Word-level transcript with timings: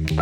Meine 0.00 0.16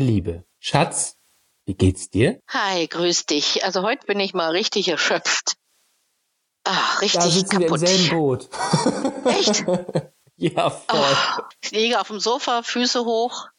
Liebe, 0.00 0.44
Schatz, 0.58 1.16
wie 1.64 1.74
geht's 1.74 2.10
dir? 2.10 2.40
Hi, 2.48 2.88
grüß 2.88 3.26
dich. 3.26 3.64
Also 3.64 3.82
heute 3.82 4.06
bin 4.06 4.18
ich 4.18 4.34
mal 4.34 4.50
richtig 4.50 4.88
erschöpft. 4.88 5.54
Ach, 6.64 7.00
richtig 7.00 7.20
da 7.20 7.28
sitzen 7.28 7.60
kaputt. 7.60 7.80
wir 7.80 7.88
im 7.88 7.96
selben 7.96 8.10
Boot. 8.10 8.48
Echt? 9.26 9.64
ja, 10.36 10.70
voll. 10.70 11.16
Oh, 11.38 11.42
ich 11.60 11.70
liege 11.70 12.00
auf 12.00 12.08
dem 12.08 12.18
Sofa, 12.18 12.64
Füße 12.64 13.04
hoch 13.04 13.53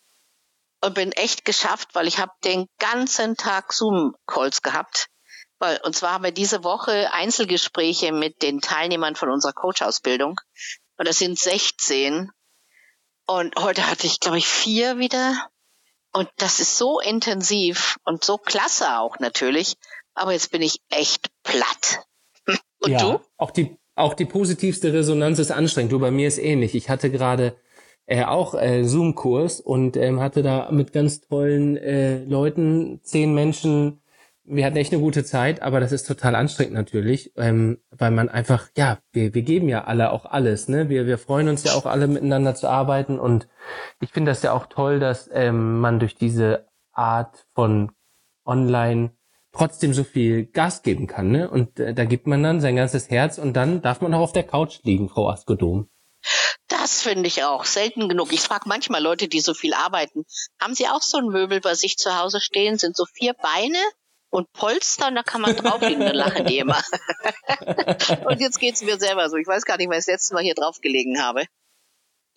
und 0.85 0.93
bin 0.93 1.11
echt 1.11 1.45
geschafft, 1.45 1.89
weil 1.93 2.07
ich 2.07 2.19
habe 2.19 2.31
den 2.43 2.67
ganzen 2.77 3.35
Tag 3.35 3.73
Zoom-Calls 3.73 4.61
gehabt. 4.61 5.07
Weil, 5.57 5.79
und 5.83 5.95
zwar 5.95 6.13
haben 6.13 6.23
wir 6.23 6.31
diese 6.31 6.63
Woche 6.63 7.11
Einzelgespräche 7.11 8.11
mit 8.11 8.43
den 8.43 8.61
Teilnehmern 8.61 9.15
von 9.15 9.29
unserer 9.29 9.53
Coach-Ausbildung. 9.53 10.35
Und 10.97 11.07
das 11.07 11.17
sind 11.17 11.39
16. 11.39 12.29
Und 13.25 13.55
heute 13.57 13.89
hatte 13.89 14.05
ich, 14.05 14.19
glaube 14.19 14.37
ich, 14.37 14.47
vier 14.47 14.99
wieder. 14.99 15.49
Und 16.13 16.29
das 16.37 16.59
ist 16.59 16.77
so 16.77 16.99
intensiv 16.99 17.97
und 18.03 18.23
so 18.23 18.37
klasse 18.37 18.99
auch 18.99 19.17
natürlich. 19.19 19.75
Aber 20.13 20.33
jetzt 20.33 20.51
bin 20.51 20.61
ich 20.61 20.81
echt 20.89 21.29
platt. 21.43 22.05
Und 22.79 22.91
ja, 22.91 22.99
du? 22.99 23.21
Auch 23.37 23.49
die, 23.49 23.75
auch 23.95 24.13
die 24.13 24.25
positivste 24.25 24.93
Resonanz 24.93 25.39
ist 25.39 25.51
anstrengend. 25.51 25.91
Du, 25.91 25.99
bei 25.99 26.11
mir 26.11 26.27
ist 26.27 26.37
ähnlich. 26.37 26.75
Ich 26.75 26.89
hatte 26.89 27.09
gerade 27.09 27.59
äh, 28.05 28.23
auch 28.23 28.53
äh, 28.55 28.83
Zoom-Kurs 28.83 29.59
und 29.61 29.97
ähm, 29.97 30.19
hatte 30.19 30.43
da 30.43 30.69
mit 30.71 30.93
ganz 30.93 31.21
tollen 31.21 31.77
äh, 31.77 32.23
Leuten, 32.25 32.99
zehn 33.03 33.33
Menschen, 33.33 34.01
wir 34.47 34.65
hatten 34.65 34.77
echt 34.77 34.93
eine 34.93 35.01
gute 35.01 35.23
Zeit, 35.23 35.61
aber 35.61 35.79
das 35.79 35.91
ist 35.91 36.05
total 36.05 36.35
anstrengend 36.35 36.75
natürlich, 36.75 37.33
ähm, 37.35 37.79
weil 37.89 38.11
man 38.11 38.29
einfach, 38.29 38.69
ja, 38.77 38.99
wir, 39.11 39.33
wir 39.33 39.41
geben 39.41 39.69
ja 39.69 39.85
alle 39.85 40.11
auch 40.11 40.25
alles, 40.25 40.69
ne? 40.69 40.87
Wir, 40.87 41.07
wir 41.07 41.17
freuen 41.17 41.49
uns 41.49 41.63
ja 41.63 41.73
auch 41.73 41.87
alle 41.87 42.07
miteinander 42.07 42.53
zu 42.53 42.67
arbeiten 42.67 43.19
und 43.19 43.47
ich 44.01 44.11
finde 44.11 44.31
das 44.31 44.43
ja 44.43 44.53
auch 44.53 44.67
toll, 44.67 44.99
dass 44.99 45.29
ähm, 45.33 45.79
man 45.79 45.99
durch 45.99 46.15
diese 46.15 46.67
Art 46.91 47.47
von 47.55 47.91
Online 48.45 49.11
trotzdem 49.51 49.93
so 49.93 50.03
viel 50.03 50.45
Gas 50.45 50.83
geben 50.83 51.07
kann, 51.07 51.31
ne? 51.31 51.49
Und 51.49 51.79
äh, 51.79 51.95
da 51.95 52.05
gibt 52.05 52.27
man 52.27 52.43
dann 52.43 52.61
sein 52.61 52.75
ganzes 52.75 53.09
Herz 53.09 53.39
und 53.39 53.53
dann 53.53 53.81
darf 53.81 54.01
man 54.01 54.13
auch 54.13 54.21
auf 54.21 54.33
der 54.33 54.43
Couch 54.43 54.83
liegen, 54.83 55.09
Frau 55.09 55.29
Askodom. 55.29 55.89
Das 56.67 57.01
finde 57.01 57.27
ich 57.27 57.43
auch 57.43 57.65
selten 57.65 58.09
genug. 58.09 58.33
Ich 58.33 58.41
frage 58.41 58.67
manchmal 58.67 59.01
Leute, 59.01 59.27
die 59.27 59.41
so 59.41 59.53
viel 59.53 59.73
arbeiten, 59.73 60.25
haben 60.59 60.75
sie 60.75 60.87
auch 60.87 61.01
so 61.01 61.17
ein 61.17 61.27
Möbel 61.27 61.61
bei 61.61 61.75
sich 61.75 61.97
zu 61.97 62.17
Hause 62.17 62.41
stehen? 62.41 62.77
Sind 62.77 62.95
so 62.95 63.05
vier 63.05 63.33
Beine 63.33 63.79
und 64.29 64.51
Polster 64.51 65.07
und 65.07 65.15
da 65.15 65.23
kann 65.23 65.41
man 65.41 65.55
drauflegen, 65.55 66.01
dann 66.01 66.15
lachen 66.15 66.45
die 66.45 66.57
immer. 66.57 66.81
und 68.25 68.41
jetzt 68.41 68.59
geht's 68.59 68.81
mir 68.81 68.99
selber 68.99 69.29
so. 69.29 69.37
Ich 69.37 69.47
weiß 69.47 69.65
gar 69.65 69.77
nicht, 69.77 69.87
wann 69.87 69.99
ich 69.99 70.05
das 70.05 70.13
letzte 70.13 70.33
Mal 70.33 70.43
hier 70.43 70.55
draufgelegen 70.55 71.21
habe. 71.21 71.45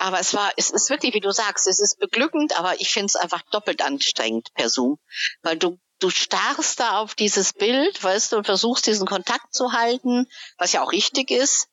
Aber 0.01 0.21
es 0.21 0.33
war, 0.33 0.53
es 0.57 0.71
ist 0.71 0.91
wirklich, 0.91 1.15
wie 1.15 1.21
du 1.21 1.33
sagst, 1.33 1.67
es 1.67 1.81
ist 1.81 1.99
beglückend, 1.99 2.57
aber 2.57 2.81
ich 2.81 2.93
finde 2.93 3.07
es 3.07 3.17
einfach 3.17 3.43
doppelt 3.51 3.83
anstrengend 3.83 4.49
per 4.55 4.69
Zoom. 4.69 4.99
Weil 5.43 5.57
du 5.57 5.79
du 5.99 6.11
starrst 6.11 6.81
da 6.81 6.99
auf 6.99 7.15
dieses 7.15 7.53
Bild, 7.53 8.03
weißt 8.03 8.33
du, 8.33 8.37
und 8.37 8.45
versuchst 8.45 8.87
diesen 8.87 9.07
Kontakt 9.07 9.53
zu 9.53 9.73
halten, 9.73 10.27
was 10.57 10.73
ja 10.73 10.83
auch 10.83 10.93
richtig 10.93 11.31
ist. 11.31 11.69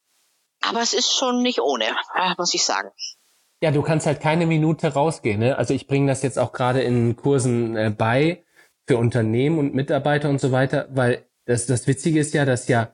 Aber 0.70 0.82
es 0.82 0.94
ist 0.94 1.12
schon 1.14 1.42
nicht 1.42 1.60
ohne, 1.60 1.86
muss 2.38 2.54
ich 2.54 2.66
sagen. 2.66 2.90
Ja, 3.62 3.72
du 3.72 3.82
kannst 3.82 4.06
halt 4.06 4.20
keine 4.20 4.46
Minute 4.46 4.94
rausgehen. 4.94 5.40
Ne? 5.40 5.58
Also 5.58 5.74
ich 5.74 5.88
bringe 5.88 6.08
das 6.08 6.22
jetzt 6.22 6.38
auch 6.38 6.52
gerade 6.52 6.82
in 6.82 7.16
Kursen 7.16 7.76
äh, 7.76 7.94
bei 7.96 8.44
für 8.88 8.98
Unternehmen 8.98 9.58
und 9.58 9.74
Mitarbeiter 9.74 10.30
und 10.30 10.40
so 10.40 10.52
weiter, 10.52 10.88
weil 10.92 11.26
das, 11.46 11.66
das 11.66 11.88
Witzige 11.88 12.20
ist 12.20 12.34
ja, 12.34 12.46
dass 12.46 12.68
ja 12.68 12.94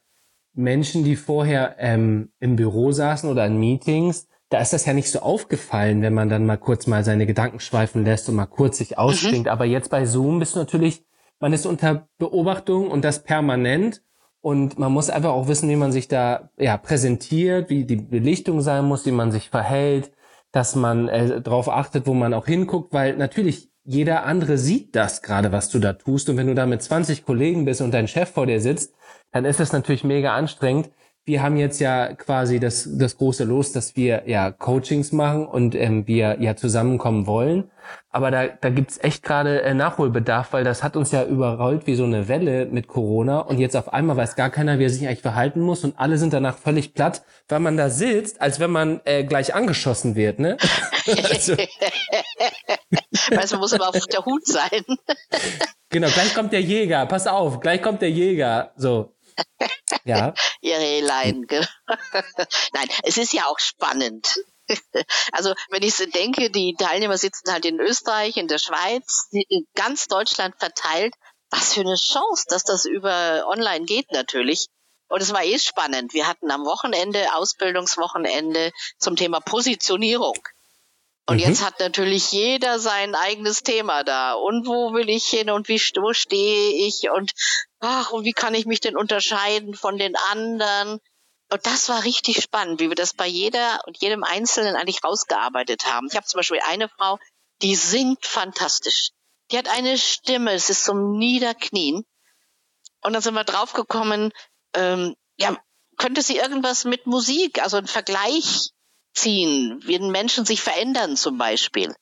Menschen, 0.53 1.03
die 1.03 1.15
vorher 1.15 1.75
ähm, 1.79 2.31
im 2.39 2.55
Büro 2.55 2.91
saßen 2.91 3.29
oder 3.29 3.45
in 3.45 3.59
Meetings, 3.59 4.27
da 4.49 4.59
ist 4.59 4.73
das 4.73 4.85
ja 4.85 4.93
nicht 4.93 5.09
so 5.09 5.19
aufgefallen, 5.19 6.01
wenn 6.01 6.13
man 6.13 6.29
dann 6.29 6.45
mal 6.45 6.57
kurz 6.57 6.87
mal 6.87 7.03
seine 7.03 7.25
Gedanken 7.25 7.59
schweifen 7.59 8.05
lässt 8.05 8.29
und 8.29 8.35
mal 8.35 8.45
kurz 8.45 8.77
sich 8.77 8.97
ausklingt. 8.97 9.45
Mhm. 9.45 9.51
Aber 9.51 9.65
jetzt 9.65 9.89
bei 9.89 10.05
Zoom 10.05 10.39
bist 10.39 10.55
du 10.55 10.59
natürlich 10.59 11.03
man 11.41 11.53
ist 11.53 11.65
unter 11.65 12.07
Beobachtung 12.19 12.89
und 12.89 13.03
das 13.03 13.23
permanent. 13.23 14.03
Und 14.41 14.79
man 14.79 14.91
muss 14.91 15.09
einfach 15.09 15.31
auch 15.31 15.47
wissen, 15.47 15.69
wie 15.69 15.75
man 15.75 15.91
sich 15.91 16.07
da 16.07 16.49
ja, 16.57 16.77
präsentiert, 16.77 17.69
wie 17.69 17.85
die 17.85 17.95
Belichtung 17.95 18.61
sein 18.61 18.85
muss, 18.85 19.05
wie 19.05 19.11
man 19.11 19.31
sich 19.31 19.49
verhält, 19.49 20.11
dass 20.51 20.75
man 20.75 21.07
äh, 21.07 21.41
darauf 21.41 21.69
achtet, 21.69 22.07
wo 22.07 22.13
man 22.13 22.33
auch 22.33 22.47
hinguckt, 22.47 22.91
weil 22.91 23.15
natürlich 23.17 23.69
jeder 23.83 24.25
andere 24.25 24.57
sieht 24.57 24.95
das 24.95 25.21
gerade, 25.21 25.51
was 25.51 25.69
du 25.69 25.79
da 25.79 25.93
tust. 25.93 26.29
Und 26.29 26.37
wenn 26.37 26.47
du 26.47 26.55
da 26.55 26.65
mit 26.65 26.81
20 26.81 27.25
Kollegen 27.25 27.65
bist 27.65 27.81
und 27.81 27.93
dein 27.93 28.07
Chef 28.07 28.29
vor 28.31 28.45
dir 28.45 28.59
sitzt, 28.59 28.93
dann 29.31 29.45
ist 29.45 29.59
es 29.59 29.73
natürlich 29.73 30.03
mega 30.03 30.35
anstrengend 30.35 30.89
wir 31.23 31.43
haben 31.43 31.55
jetzt 31.55 31.79
ja 31.79 32.13
quasi 32.13 32.59
das, 32.59 32.87
das 32.91 33.17
große 33.17 33.43
Los, 33.43 33.71
dass 33.71 33.95
wir 33.95 34.23
ja 34.25 34.51
Coachings 34.51 35.11
machen 35.11 35.45
und 35.45 35.75
ähm, 35.75 36.07
wir 36.07 36.37
ja 36.41 36.55
zusammenkommen 36.55 37.27
wollen. 37.27 37.69
Aber 38.09 38.31
da, 38.31 38.47
da 38.47 38.69
gibt's 38.69 38.97
echt 39.01 39.21
gerade 39.21 39.61
äh, 39.61 39.73
Nachholbedarf, 39.75 40.53
weil 40.53 40.63
das 40.63 40.81
hat 40.81 40.95
uns 40.95 41.11
ja 41.11 41.23
überrollt 41.23 41.85
wie 41.85 41.95
so 41.95 42.05
eine 42.05 42.27
Welle 42.27 42.65
mit 42.65 42.87
Corona 42.87 43.39
und 43.39 43.59
jetzt 43.59 43.75
auf 43.75 43.93
einmal 43.93 44.17
weiß 44.17 44.35
gar 44.35 44.49
keiner, 44.49 44.79
wie 44.79 44.85
er 44.85 44.89
sich 44.89 45.07
eigentlich 45.07 45.21
verhalten 45.21 45.61
muss 45.61 45.83
und 45.83 45.99
alle 45.99 46.17
sind 46.17 46.33
danach 46.33 46.57
völlig 46.57 46.95
platt, 46.95 47.23
weil 47.47 47.59
man 47.59 47.77
da 47.77 47.89
sitzt, 47.89 48.41
als 48.41 48.59
wenn 48.59 48.71
man 48.71 49.01
äh, 49.05 49.23
gleich 49.23 49.53
angeschossen 49.53 50.15
wird, 50.15 50.39
ne? 50.39 50.57
also. 51.29 51.55
man 53.29 53.59
muss 53.59 53.73
immer 53.73 53.89
auf 53.89 54.07
der 54.07 54.25
Hut 54.25 54.47
sein. 54.47 54.83
genau, 55.89 56.07
gleich 56.07 56.33
kommt 56.33 56.51
der 56.51 56.61
Jäger, 56.61 57.05
pass 57.05 57.27
auf, 57.27 57.59
gleich 57.59 57.81
kommt 57.81 58.01
der 58.01 58.11
Jäger, 58.11 58.71
so. 58.75 59.13
Ja. 60.03 60.33
Ihr 60.61 60.77
Rehlein. 60.77 61.45
Nein, 62.73 62.89
es 63.03 63.17
ist 63.17 63.33
ja 63.33 63.45
auch 63.45 63.59
spannend. 63.59 64.39
Also 65.33 65.53
wenn 65.69 65.83
ich 65.83 65.95
so 65.95 66.05
denke, 66.05 66.49
die 66.49 66.75
Teilnehmer 66.79 67.17
sitzen 67.17 67.51
halt 67.51 67.65
in 67.65 67.81
Österreich, 67.81 68.37
in 68.37 68.47
der 68.47 68.57
Schweiz, 68.57 69.27
in 69.31 69.67
ganz 69.75 70.07
Deutschland 70.07 70.55
verteilt. 70.59 71.13
Was 71.49 71.73
für 71.73 71.81
eine 71.81 71.95
Chance, 71.95 72.45
dass 72.47 72.63
das 72.63 72.85
über 72.85 73.45
online 73.47 73.83
geht 73.83 74.09
natürlich. 74.13 74.67
Und 75.09 75.21
es 75.21 75.33
war 75.33 75.43
eh 75.43 75.59
spannend. 75.59 76.13
Wir 76.13 76.25
hatten 76.25 76.49
am 76.51 76.63
Wochenende, 76.63 77.35
Ausbildungswochenende 77.35 78.71
zum 78.97 79.17
Thema 79.17 79.41
Positionierung. 79.41 80.37
Und 81.31 81.37
mhm. 81.37 81.43
jetzt 81.43 81.63
hat 81.63 81.79
natürlich 81.79 82.33
jeder 82.33 82.77
sein 82.77 83.15
eigenes 83.15 83.63
Thema 83.63 84.03
da. 84.03 84.33
Und 84.33 84.67
wo 84.67 84.93
will 84.93 85.09
ich 85.09 85.25
hin 85.25 85.49
und 85.49 85.69
wie 85.69 85.79
wo 85.79 86.11
stehe 86.11 86.87
ich 86.87 87.09
und 87.09 87.31
ach, 87.79 88.11
und 88.11 88.25
wie 88.25 88.33
kann 88.33 88.53
ich 88.53 88.65
mich 88.65 88.81
denn 88.81 88.97
unterscheiden 88.97 89.73
von 89.73 89.97
den 89.97 90.17
anderen? 90.31 90.99
Und 91.49 91.65
das 91.65 91.87
war 91.87 92.03
richtig 92.03 92.41
spannend, 92.41 92.81
wie 92.81 92.89
wir 92.89 92.95
das 92.95 93.13
bei 93.13 93.27
jeder 93.27 93.81
und 93.87 94.01
jedem 94.01 94.25
Einzelnen 94.25 94.75
eigentlich 94.75 95.05
rausgearbeitet 95.05 95.85
haben. 95.85 96.07
Ich 96.09 96.17
habe 96.17 96.25
zum 96.25 96.39
Beispiel 96.39 96.59
eine 96.67 96.89
Frau, 96.89 97.17
die 97.61 97.75
singt 97.75 98.25
fantastisch. 98.25 99.11
Die 99.51 99.57
hat 99.57 99.69
eine 99.69 99.97
Stimme, 99.97 100.51
es 100.51 100.69
ist 100.69 100.83
zum 100.83 101.17
Niederknien. 101.17 102.03
Und 103.03 103.13
dann 103.13 103.21
sind 103.21 103.35
wir 103.35 103.45
draufgekommen, 103.45 104.33
ähm, 104.75 105.15
ja, 105.37 105.55
könnte 105.97 106.21
sie 106.21 106.37
irgendwas 106.37 106.83
mit 106.83 107.07
Musik, 107.07 107.61
also 107.61 107.77
einen 107.77 107.87
Vergleich 107.87 108.71
ziehen, 109.13 109.81
wie 109.85 109.99
Menschen 109.99 110.45
sich 110.45 110.61
verändern 110.61 111.15
zum 111.15 111.37
Beispiel. 111.37 111.93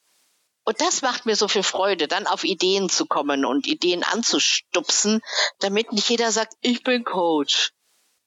Und 0.66 0.82
das 0.82 1.02
macht 1.02 1.26
mir 1.26 1.36
so 1.36 1.48
viel 1.48 1.64
Freude, 1.64 2.08
dann 2.08 2.28
auf 2.28 2.44
Ideen 2.44 2.90
zu 2.90 3.06
kommen 3.06 3.46
und 3.46 3.68
Ideen 3.68 4.04
anzustupsen, 4.04 5.22
damit 5.60 5.92
nicht 5.92 6.10
jeder 6.10 6.32
sagt, 6.32 6.54
ich 6.62 6.84
bin 6.84 7.04
Coach. 7.04 7.72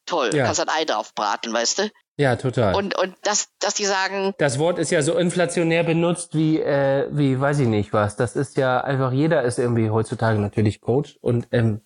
Toll, 0.06 0.30
ja. 0.34 0.46
kannst 0.46 0.60
ein 0.60 0.68
Ei 0.68 0.84
drauf 0.84 1.14
braten, 1.14 1.52
weißt 1.52 1.78
du? 1.78 1.90
Ja, 2.16 2.36
total. 2.36 2.74
Und, 2.74 2.98
und 2.98 3.14
das, 3.22 3.48
dass 3.60 3.74
die 3.74 3.84
sagen. 3.84 4.34
Das 4.38 4.58
Wort 4.58 4.78
ist 4.78 4.90
ja 4.90 5.02
so 5.02 5.16
inflationär 5.16 5.82
benutzt 5.82 6.34
wie, 6.34 6.58
äh, 6.60 7.08
wie 7.10 7.40
weiß 7.40 7.60
ich 7.60 7.68
nicht 7.68 7.92
was. 7.92 8.16
Das 8.16 8.36
ist 8.36 8.56
ja 8.56 8.80
einfach, 8.80 9.12
jeder 9.12 9.42
ist 9.42 9.58
irgendwie 9.58 9.90
heutzutage 9.90 10.38
natürlich 10.38 10.80
Coach. 10.80 11.16
Und 11.20 11.48
ähm, 11.52 11.80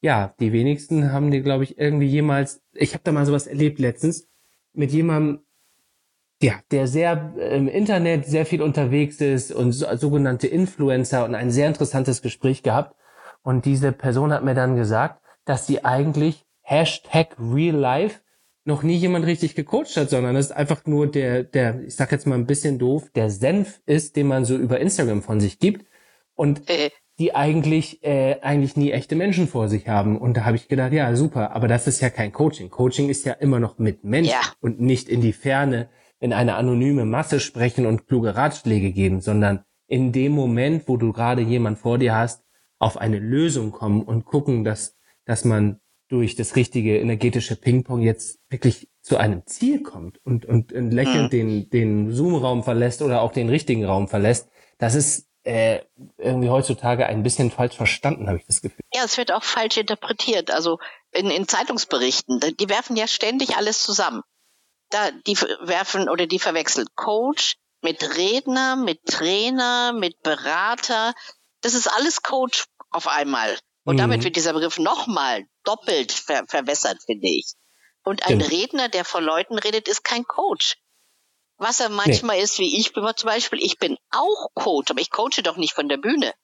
ja, 0.00 0.34
die 0.38 0.52
wenigsten 0.52 1.12
haben 1.12 1.30
die, 1.30 1.40
glaube 1.40 1.64
ich, 1.64 1.78
irgendwie 1.78 2.06
jemals. 2.06 2.62
Ich 2.74 2.92
habe 2.92 3.02
da 3.02 3.12
mal 3.12 3.26
sowas 3.26 3.46
erlebt 3.46 3.78
letztens 3.78 4.28
mit 4.72 4.92
jemandem, 4.92 5.45
ja, 6.42 6.54
der 6.70 6.86
sehr 6.86 7.34
äh, 7.38 7.56
im 7.56 7.68
Internet 7.68 8.26
sehr 8.26 8.46
viel 8.46 8.62
unterwegs 8.62 9.20
ist 9.20 9.52
und 9.52 9.72
so, 9.72 9.86
sogenannte 9.96 10.46
Influencer 10.46 11.24
und 11.24 11.34
ein 11.34 11.50
sehr 11.50 11.68
interessantes 11.68 12.22
Gespräch 12.22 12.62
gehabt. 12.62 12.94
Und 13.42 13.64
diese 13.64 13.92
Person 13.92 14.32
hat 14.32 14.44
mir 14.44 14.54
dann 14.54 14.76
gesagt, 14.76 15.22
dass 15.44 15.66
sie 15.66 15.84
eigentlich 15.84 16.44
Hashtag 16.62 17.36
Real 17.38 17.76
Life 17.76 18.20
noch 18.64 18.82
nie 18.82 18.96
jemand 18.96 19.24
richtig 19.24 19.54
gecoacht 19.54 19.96
hat, 19.96 20.10
sondern 20.10 20.34
es 20.34 20.46
ist 20.46 20.52
einfach 20.52 20.84
nur 20.86 21.06
der, 21.06 21.44
der, 21.44 21.84
ich 21.84 21.94
sag 21.94 22.10
jetzt 22.10 22.26
mal 22.26 22.34
ein 22.34 22.46
bisschen 22.46 22.80
doof, 22.80 23.08
der 23.14 23.30
Senf 23.30 23.80
ist, 23.86 24.16
den 24.16 24.26
man 24.26 24.44
so 24.44 24.56
über 24.56 24.80
Instagram 24.80 25.22
von 25.22 25.38
sich 25.38 25.60
gibt 25.60 25.86
und 26.34 26.68
äh. 26.68 26.90
die 27.20 27.32
eigentlich, 27.36 28.04
äh, 28.04 28.40
eigentlich 28.42 28.76
nie 28.76 28.90
echte 28.90 29.14
Menschen 29.14 29.46
vor 29.46 29.68
sich 29.68 29.88
haben. 29.88 30.18
Und 30.18 30.36
da 30.36 30.44
habe 30.44 30.56
ich 30.56 30.66
gedacht, 30.66 30.92
ja, 30.92 31.14
super, 31.14 31.52
aber 31.52 31.68
das 31.68 31.86
ist 31.86 32.00
ja 32.00 32.10
kein 32.10 32.32
Coaching. 32.32 32.68
Coaching 32.68 33.08
ist 33.08 33.24
ja 33.24 33.34
immer 33.34 33.60
noch 33.60 33.78
mit 33.78 34.02
Menschen 34.02 34.32
ja. 34.32 34.52
und 34.60 34.80
nicht 34.80 35.08
in 35.08 35.20
die 35.20 35.32
Ferne 35.32 35.88
in 36.18 36.32
eine 36.32 36.56
anonyme 36.56 37.04
Masse 37.04 37.40
sprechen 37.40 37.86
und 37.86 38.06
kluge 38.06 38.36
Ratschläge 38.36 38.92
geben, 38.92 39.20
sondern 39.20 39.64
in 39.86 40.12
dem 40.12 40.32
Moment, 40.32 40.88
wo 40.88 40.96
du 40.96 41.12
gerade 41.12 41.42
jemand 41.42 41.78
vor 41.78 41.98
dir 41.98 42.14
hast, 42.14 42.44
auf 42.78 42.96
eine 42.96 43.18
Lösung 43.18 43.70
kommen 43.70 44.02
und 44.02 44.24
gucken, 44.24 44.64
dass, 44.64 44.96
dass 45.24 45.44
man 45.44 45.80
durch 46.08 46.36
das 46.36 46.56
richtige 46.56 46.98
energetische 46.98 47.56
Ping-Pong 47.56 48.00
jetzt 48.00 48.38
wirklich 48.48 48.88
zu 49.02 49.16
einem 49.16 49.44
Ziel 49.46 49.82
kommt 49.82 50.18
und, 50.24 50.46
und, 50.46 50.72
und 50.72 50.90
lächelnd 50.90 51.32
mhm. 51.32 51.36
den, 51.36 51.70
den 51.70 52.12
Zoom-Raum 52.12 52.64
verlässt 52.64 53.02
oder 53.02 53.22
auch 53.22 53.32
den 53.32 53.48
richtigen 53.48 53.84
Raum 53.84 54.08
verlässt, 54.08 54.48
das 54.78 54.94
ist 54.94 55.28
äh, 55.42 55.80
irgendwie 56.18 56.50
heutzutage 56.50 57.06
ein 57.06 57.22
bisschen 57.22 57.50
falsch 57.50 57.76
verstanden, 57.76 58.26
habe 58.26 58.38
ich 58.38 58.46
das 58.46 58.62
Gefühl. 58.62 58.84
Ja, 58.92 59.04
es 59.04 59.16
wird 59.16 59.32
auch 59.32 59.44
falsch 59.44 59.76
interpretiert. 59.76 60.50
Also 60.50 60.78
in, 61.12 61.30
in 61.30 61.46
Zeitungsberichten, 61.46 62.40
die 62.58 62.68
werfen 62.68 62.96
ja 62.96 63.06
ständig 63.06 63.56
alles 63.56 63.82
zusammen. 63.82 64.22
Da, 64.90 65.10
die 65.10 65.36
werfen 65.60 66.08
oder 66.08 66.26
die 66.26 66.38
verwechseln 66.38 66.86
Coach 66.94 67.56
mit 67.82 68.16
Redner, 68.16 68.76
mit 68.76 69.04
Trainer, 69.04 69.92
mit 69.92 70.22
Berater. 70.22 71.14
Das 71.60 71.74
ist 71.74 71.88
alles 71.88 72.22
Coach 72.22 72.66
auf 72.90 73.08
einmal. 73.08 73.58
Und 73.84 73.96
mhm. 73.96 74.00
damit 74.00 74.24
wird 74.24 74.36
dieser 74.36 74.52
Begriff 74.52 74.78
nochmal 74.78 75.44
doppelt 75.64 76.12
ver 76.12 76.44
verwässert, 76.46 77.02
finde 77.04 77.28
ich. 77.28 77.54
Und 78.04 78.22
ein 78.24 78.40
Stimmt. 78.40 78.52
Redner, 78.52 78.88
der 78.88 79.04
vor 79.04 79.20
Leuten 79.20 79.58
redet, 79.58 79.88
ist 79.88 80.04
kein 80.04 80.24
Coach. 80.24 80.76
Was 81.58 81.80
er 81.80 81.88
manchmal 81.88 82.36
nee. 82.36 82.42
ist, 82.42 82.58
wie 82.58 82.78
ich 82.78 82.92
bin 82.92 83.04
zum 83.16 83.28
Beispiel, 83.28 83.60
ich 83.62 83.78
bin 83.78 83.96
auch 84.10 84.48
Coach, 84.54 84.90
aber 84.90 85.00
ich 85.00 85.10
coache 85.10 85.42
doch 85.42 85.56
nicht 85.56 85.74
von 85.74 85.88
der 85.88 85.96
Bühne. 85.96 86.34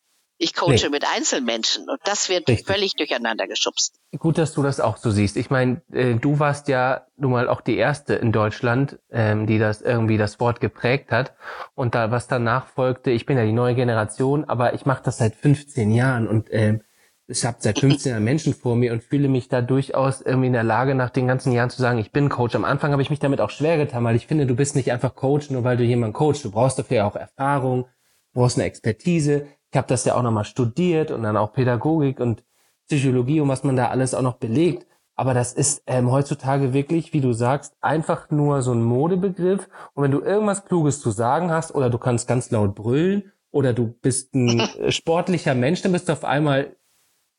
Ich 0.43 0.55
coache 0.55 0.75
nee. 0.83 0.89
mit 0.89 1.05
Einzelmenschen 1.15 1.89
und 1.89 2.01
das 2.03 2.29
wird 2.29 2.49
Richtig. 2.49 2.67
völlig 2.67 2.97
durcheinander 2.97 3.47
geschubst. 3.47 4.01
Gut, 4.19 4.39
dass 4.39 4.53
du 4.55 4.65
das 4.65 4.81
auch 4.81 4.97
so 4.97 5.13
siehst. 5.13 5.37
Ich 5.37 5.51
meine, 5.51 5.83
äh, 5.93 6.15
du 6.15 6.41
warst 6.41 6.67
ja 6.67 7.07
nun 7.17 7.31
mal 7.31 7.49
auch 7.49 7.61
die 7.61 7.77
erste 7.77 8.15
in 8.15 8.33
Deutschland, 8.33 8.99
ähm, 9.13 9.47
die 9.47 9.61
das 9.61 9.83
irgendwie 9.83 10.19
das 10.19 10.41
Wort 10.41 10.59
geprägt 10.59 11.13
hat. 11.13 11.35
Und 11.77 11.95
da 11.95 12.11
was 12.11 12.27
danach 12.27 12.67
folgte, 12.67 13.13
ich 13.13 13.25
bin 13.25 13.39
ja 13.39 13.45
die 13.45 13.53
neue 13.53 13.77
Generation, 13.77 14.45
aber 14.45 14.75
ich 14.75 14.85
mache 14.85 15.05
das 15.05 15.19
seit 15.19 15.37
15 15.37 15.93
Jahren 15.93 16.27
und 16.27 16.49
ähm, 16.51 16.83
ich 17.29 17.45
habe 17.45 17.59
seit 17.61 17.79
15 17.79 18.11
Jahren 18.11 18.25
Menschen 18.33 18.53
vor 18.53 18.75
mir 18.75 18.93
und 18.93 19.05
fühle 19.05 19.29
mich 19.29 19.47
da 19.47 19.63
durchaus 19.63 20.23
irgendwie 20.23 20.49
in 20.49 20.55
der 20.55 20.65
Lage, 20.65 20.97
nach 20.97 21.11
den 21.11 21.29
ganzen 21.29 21.53
Jahren 21.53 21.71
zu 21.71 21.81
sagen, 21.81 22.01
ich 22.01 22.11
bin 22.11 22.29
Coach. 22.29 22.57
Am 22.57 22.65
Anfang 22.65 22.91
habe 22.91 23.03
ich 23.03 23.11
mich 23.11 23.21
damit 23.21 23.41
auch 23.41 23.51
schwer 23.51 23.77
getan, 23.77 24.03
weil 24.03 24.17
ich 24.17 24.27
finde, 24.27 24.47
du 24.47 24.57
bist 24.57 24.75
nicht 24.75 24.91
einfach 24.91 25.15
Coach, 25.15 25.51
nur 25.51 25.63
weil 25.63 25.77
du 25.77 25.85
jemanden 25.85 26.15
coachst. 26.15 26.45
Du 26.45 26.51
brauchst 26.51 26.81
dafür 26.81 26.97
ja 26.97 27.07
auch 27.07 27.15
Erfahrung, 27.15 27.85
du 28.33 28.41
brauchst 28.41 28.59
eine 28.59 28.67
Expertise. 28.67 29.47
Ich 29.73 29.77
habe 29.77 29.89
das 29.89 30.05
ja 30.05 30.15
auch 30.15 30.23
nochmal 30.23 30.45
studiert 30.45 31.11
und 31.11 31.23
dann 31.23 31.37
auch 31.37 31.53
Pädagogik 31.53 32.21
und 32.21 32.45
Psychologie 32.87 33.41
und 33.41 33.49
was 33.49 33.65
man 33.65 33.75
da 33.75 33.89
alles 33.89 34.15
auch 34.15 34.23
noch 34.23 34.37
belegt. 34.37 34.87
Aber 35.15 35.35
das 35.35 35.55
ist 35.55 35.83
ähm, 35.87 36.11
heutzutage 36.11 36.73
wirklich, 36.75 37.13
wie 37.13 37.21
du 37.21 37.33
sagst, 37.33 37.75
einfach 37.81 38.31
nur 38.31 38.63
so 38.63 38.73
ein 38.73 38.83
Modebegriff. 38.83 39.69
Und 39.95 40.05
wenn 40.05 40.11
du 40.11 40.21
irgendwas 40.21 40.67
Kluges 40.67 41.01
zu 41.01 41.11
sagen 41.11 41.51
hast 41.51 41.75
oder 41.75 41.89
du 41.89 41.99
kannst 41.99 42.29
ganz 42.29 42.51
laut 42.51 42.75
brüllen 42.75 43.33
oder 43.51 43.73
du 43.73 43.89
bist 43.89 44.35
ein 44.35 44.63
sportlicher 44.91 45.55
Mensch, 45.55 45.81
dann 45.81 45.93
bist 45.93 46.09
du 46.09 46.13
auf 46.13 46.25
einmal 46.25 46.77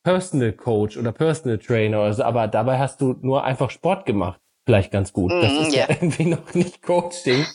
Personal 0.03 0.53
Coach 0.53 0.97
oder 0.97 1.11
Personal 1.11 1.59
Trainer 1.59 2.01
oder 2.01 2.13
so, 2.13 2.23
aber 2.23 2.47
dabei 2.47 2.79
hast 2.79 2.99
du 2.99 3.15
nur 3.21 3.43
einfach 3.43 3.69
Sport 3.69 4.05
gemacht. 4.05 4.39
Vielleicht 4.65 4.91
ganz 4.91 5.13
gut. 5.13 5.31
Das 5.31 5.51
mm, 5.51 5.61
ist 5.61 5.75
yeah. 5.75 5.87
ja 5.87 5.95
irgendwie 6.01 6.25
noch 6.25 6.53
nicht 6.53 6.81
Coaching. 6.81 7.45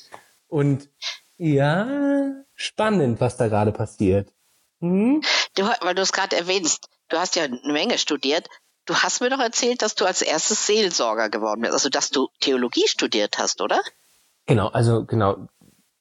Und 0.46 0.88
ja, 1.36 2.44
spannend, 2.54 3.20
was 3.20 3.36
da 3.36 3.48
gerade 3.48 3.72
passiert. 3.72 4.34
Hm? 4.80 5.22
Du, 5.54 5.64
weil 5.80 5.94
du 5.94 6.02
es 6.02 6.12
gerade 6.12 6.36
erwähnst, 6.36 6.88
du 7.08 7.18
hast 7.18 7.36
ja 7.36 7.44
eine 7.44 7.60
Menge 7.72 7.98
studiert. 7.98 8.48
Du 8.86 8.94
hast 8.94 9.20
mir 9.20 9.28
doch 9.28 9.40
erzählt, 9.40 9.82
dass 9.82 9.94
du 9.94 10.06
als 10.06 10.22
erstes 10.22 10.66
Seelsorger 10.66 11.28
geworden 11.28 11.60
bist, 11.60 11.74
also 11.74 11.90
dass 11.90 12.10
du 12.10 12.28
Theologie 12.40 12.88
studiert 12.88 13.38
hast, 13.38 13.60
oder? 13.60 13.80
Genau, 14.46 14.68
also 14.68 15.04
genau. 15.04 15.48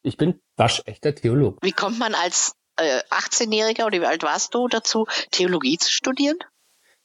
Ich 0.03 0.15
bin 0.15 0.39
waschechter 0.55 1.13
Theologe. 1.13 1.57
Wie 1.61 1.73
kommt 1.73 1.99
man 1.99 2.15
als 2.15 2.55
äh, 2.77 3.01
18-Jähriger 3.09 3.85
oder 3.87 3.99
wie 3.99 4.05
alt 4.05 4.23
warst 4.23 4.53
du 4.53 4.67
dazu, 4.69 5.05
Theologie 5.31 5.77
zu 5.77 5.91
studieren? 5.91 6.37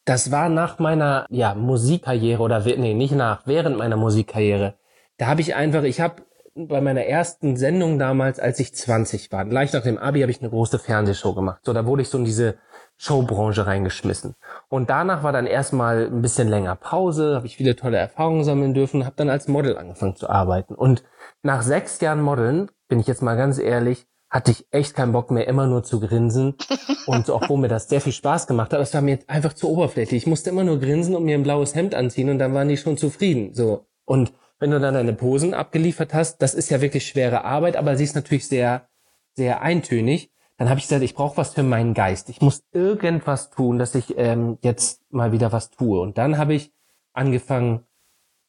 Das 0.05 0.31
war 0.31 0.49
nach 0.49 0.79
meiner 0.79 1.27
ja, 1.31 1.55
Musikkarriere 1.55 2.43
oder 2.43 2.61
nee, 2.61 2.95
nicht 2.95 3.13
nach, 3.13 3.47
während 3.47 3.77
meiner 3.77 3.97
Musikkarriere. 3.97 4.79
Da 5.17 5.27
habe 5.27 5.41
ich 5.41 5.55
einfach, 5.55 5.83
ich 5.83 6.01
habe 6.01 6.23
bei 6.55 6.81
meiner 6.81 7.05
ersten 7.05 7.57
Sendung 7.57 7.99
damals, 7.99 8.39
als 8.39 8.61
ich 8.61 8.75
20 8.75 9.33
war, 9.33 9.45
gleich 9.45 9.73
nach 9.73 9.83
dem 9.83 9.99
Abi 9.99 10.21
habe 10.21 10.31
ich 10.31 10.41
eine 10.41 10.51
große 10.51 10.79
Fernsehshow 10.79 11.35
gemacht. 11.35 11.61
So, 11.65 11.73
da 11.73 11.87
wurde 11.87 12.03
ich 12.03 12.09
so 12.09 12.19
in 12.19 12.25
diese 12.25 12.57
Showbranche 12.99 13.67
reingeschmissen. 13.67 14.35
Und 14.69 14.91
danach 14.91 15.23
war 15.23 15.33
dann 15.33 15.47
erstmal 15.47 16.07
ein 16.07 16.23
bisschen 16.23 16.49
länger 16.49 16.77
Pause, 16.77 17.35
habe 17.37 17.47
ich 17.47 17.57
viele 17.57 17.75
tolle 17.75 17.97
Erfahrungen 17.97 18.45
sammeln 18.45 18.75
dürfen, 18.75 19.07
habe 19.07 19.17
dann 19.17 19.31
als 19.31 19.49
Model 19.49 19.79
angefangen 19.79 20.17
zu 20.17 20.29
arbeiten. 20.29 20.75
Und 20.75 21.03
nach 21.43 21.63
sechs 21.63 22.01
Jahren 22.01 22.21
Modeln, 22.21 22.71
bin 22.89 23.01
ich 23.01 23.07
jetzt 23.07 23.23
mal 23.23 23.37
ganz 23.37 23.59
ehrlich, 23.59 24.07
hatte 24.29 24.51
ich 24.51 24.67
echt 24.71 24.95
keinen 24.95 25.13
Bock 25.13 25.31
mehr, 25.31 25.49
immer 25.49 25.67
nur 25.67 25.83
zu 25.83 26.01
grinsen. 26.01 26.55
Und 27.07 27.29
obwohl 27.31 27.59
mir 27.59 27.69
das 27.69 27.89
sehr 27.89 28.01
viel 28.01 28.13
Spaß 28.13 28.47
gemacht 28.47 28.73
hat, 28.73 28.81
es 28.81 28.95
war 28.95 29.01
mir 29.01 29.19
einfach 29.27 29.55
zu 29.55 29.69
oberflächlich. 29.69 30.23
Ich 30.23 30.27
musste 30.27 30.51
immer 30.51 30.65
nur 30.65 30.79
grinsen 30.79 31.17
und 31.17 31.25
mir 31.25 31.35
ein 31.35 31.43
blaues 31.43 31.75
Hemd 31.75 31.95
anziehen 31.95 32.31
und 32.31 32.39
dann 32.39 32.55
waren 32.55 32.69
die 32.69 32.77
schon 32.77 32.97
zufrieden. 32.97 33.53
So. 33.53 33.87
Und 34.05 34.33
wenn 34.63 34.71
du 34.71 34.79
dann 34.79 34.95
deine 34.95 35.13
Posen 35.13 35.55
abgeliefert 35.55 36.15
hast, 36.15 36.41
das 36.41 36.55
ist 36.55 36.71
ja 36.71 36.81
wirklich 36.81 37.05
schwere 37.05 37.45
Arbeit, 37.45 37.77
aber 37.77 37.97
sie 37.97 38.05
ist 38.05 38.15
natürlich 38.15 38.47
sehr, 38.47 38.89
sehr 39.35 39.61
eintönig. 39.61 40.31
Dann 40.57 40.71
habe 40.71 40.79
ich 40.79 40.85
gesagt, 40.85 41.03
ich 41.03 41.17
brauche 41.17 41.37
was 41.37 41.55
für 41.55 41.65
meinen 41.65 41.95
Geist. 41.95 42.29
Ich 42.29 42.41
muss 42.41 42.63
irgendwas 42.71 43.51
tun, 43.51 43.81
dass 43.81 43.97
ich 43.97 44.17
ähm, 44.17 44.59
jetzt 44.63 45.03
mal 45.11 45.33
wieder 45.33 45.51
was 45.51 45.71
tue. 45.71 46.01
Und 46.01 46.17
dann 46.17 46.39
habe 46.39 46.55
ich 46.55 46.73
angefangen, 47.13 47.81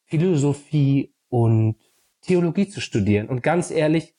Philosophie 0.04 1.12
und 1.28 1.78
Theologie 2.20 2.68
zu 2.68 2.80
studieren. 2.80 3.28
Und 3.28 3.42
ganz 3.42 3.72
ehrlich, 3.72 4.14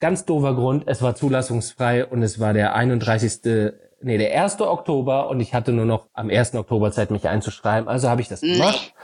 Ganz 0.00 0.24
doofer 0.24 0.54
Grund, 0.54 0.84
es 0.86 1.02
war 1.02 1.14
zulassungsfrei 1.14 2.06
und 2.06 2.22
es 2.22 2.40
war 2.40 2.54
der 2.54 2.74
31. 2.74 3.42
Nee, 4.00 4.16
der 4.16 4.42
1. 4.42 4.58
Oktober 4.62 5.28
und 5.28 5.40
ich 5.40 5.52
hatte 5.52 5.72
nur 5.72 5.84
noch 5.84 6.08
am 6.14 6.30
1. 6.30 6.54
Oktober 6.54 6.90
Zeit, 6.90 7.10
mich 7.10 7.28
einzuschreiben. 7.28 7.86
Also 7.86 8.08
habe 8.08 8.22
ich 8.22 8.28
das 8.28 8.40
gemacht. 8.40 8.94
Nee. 8.94 9.02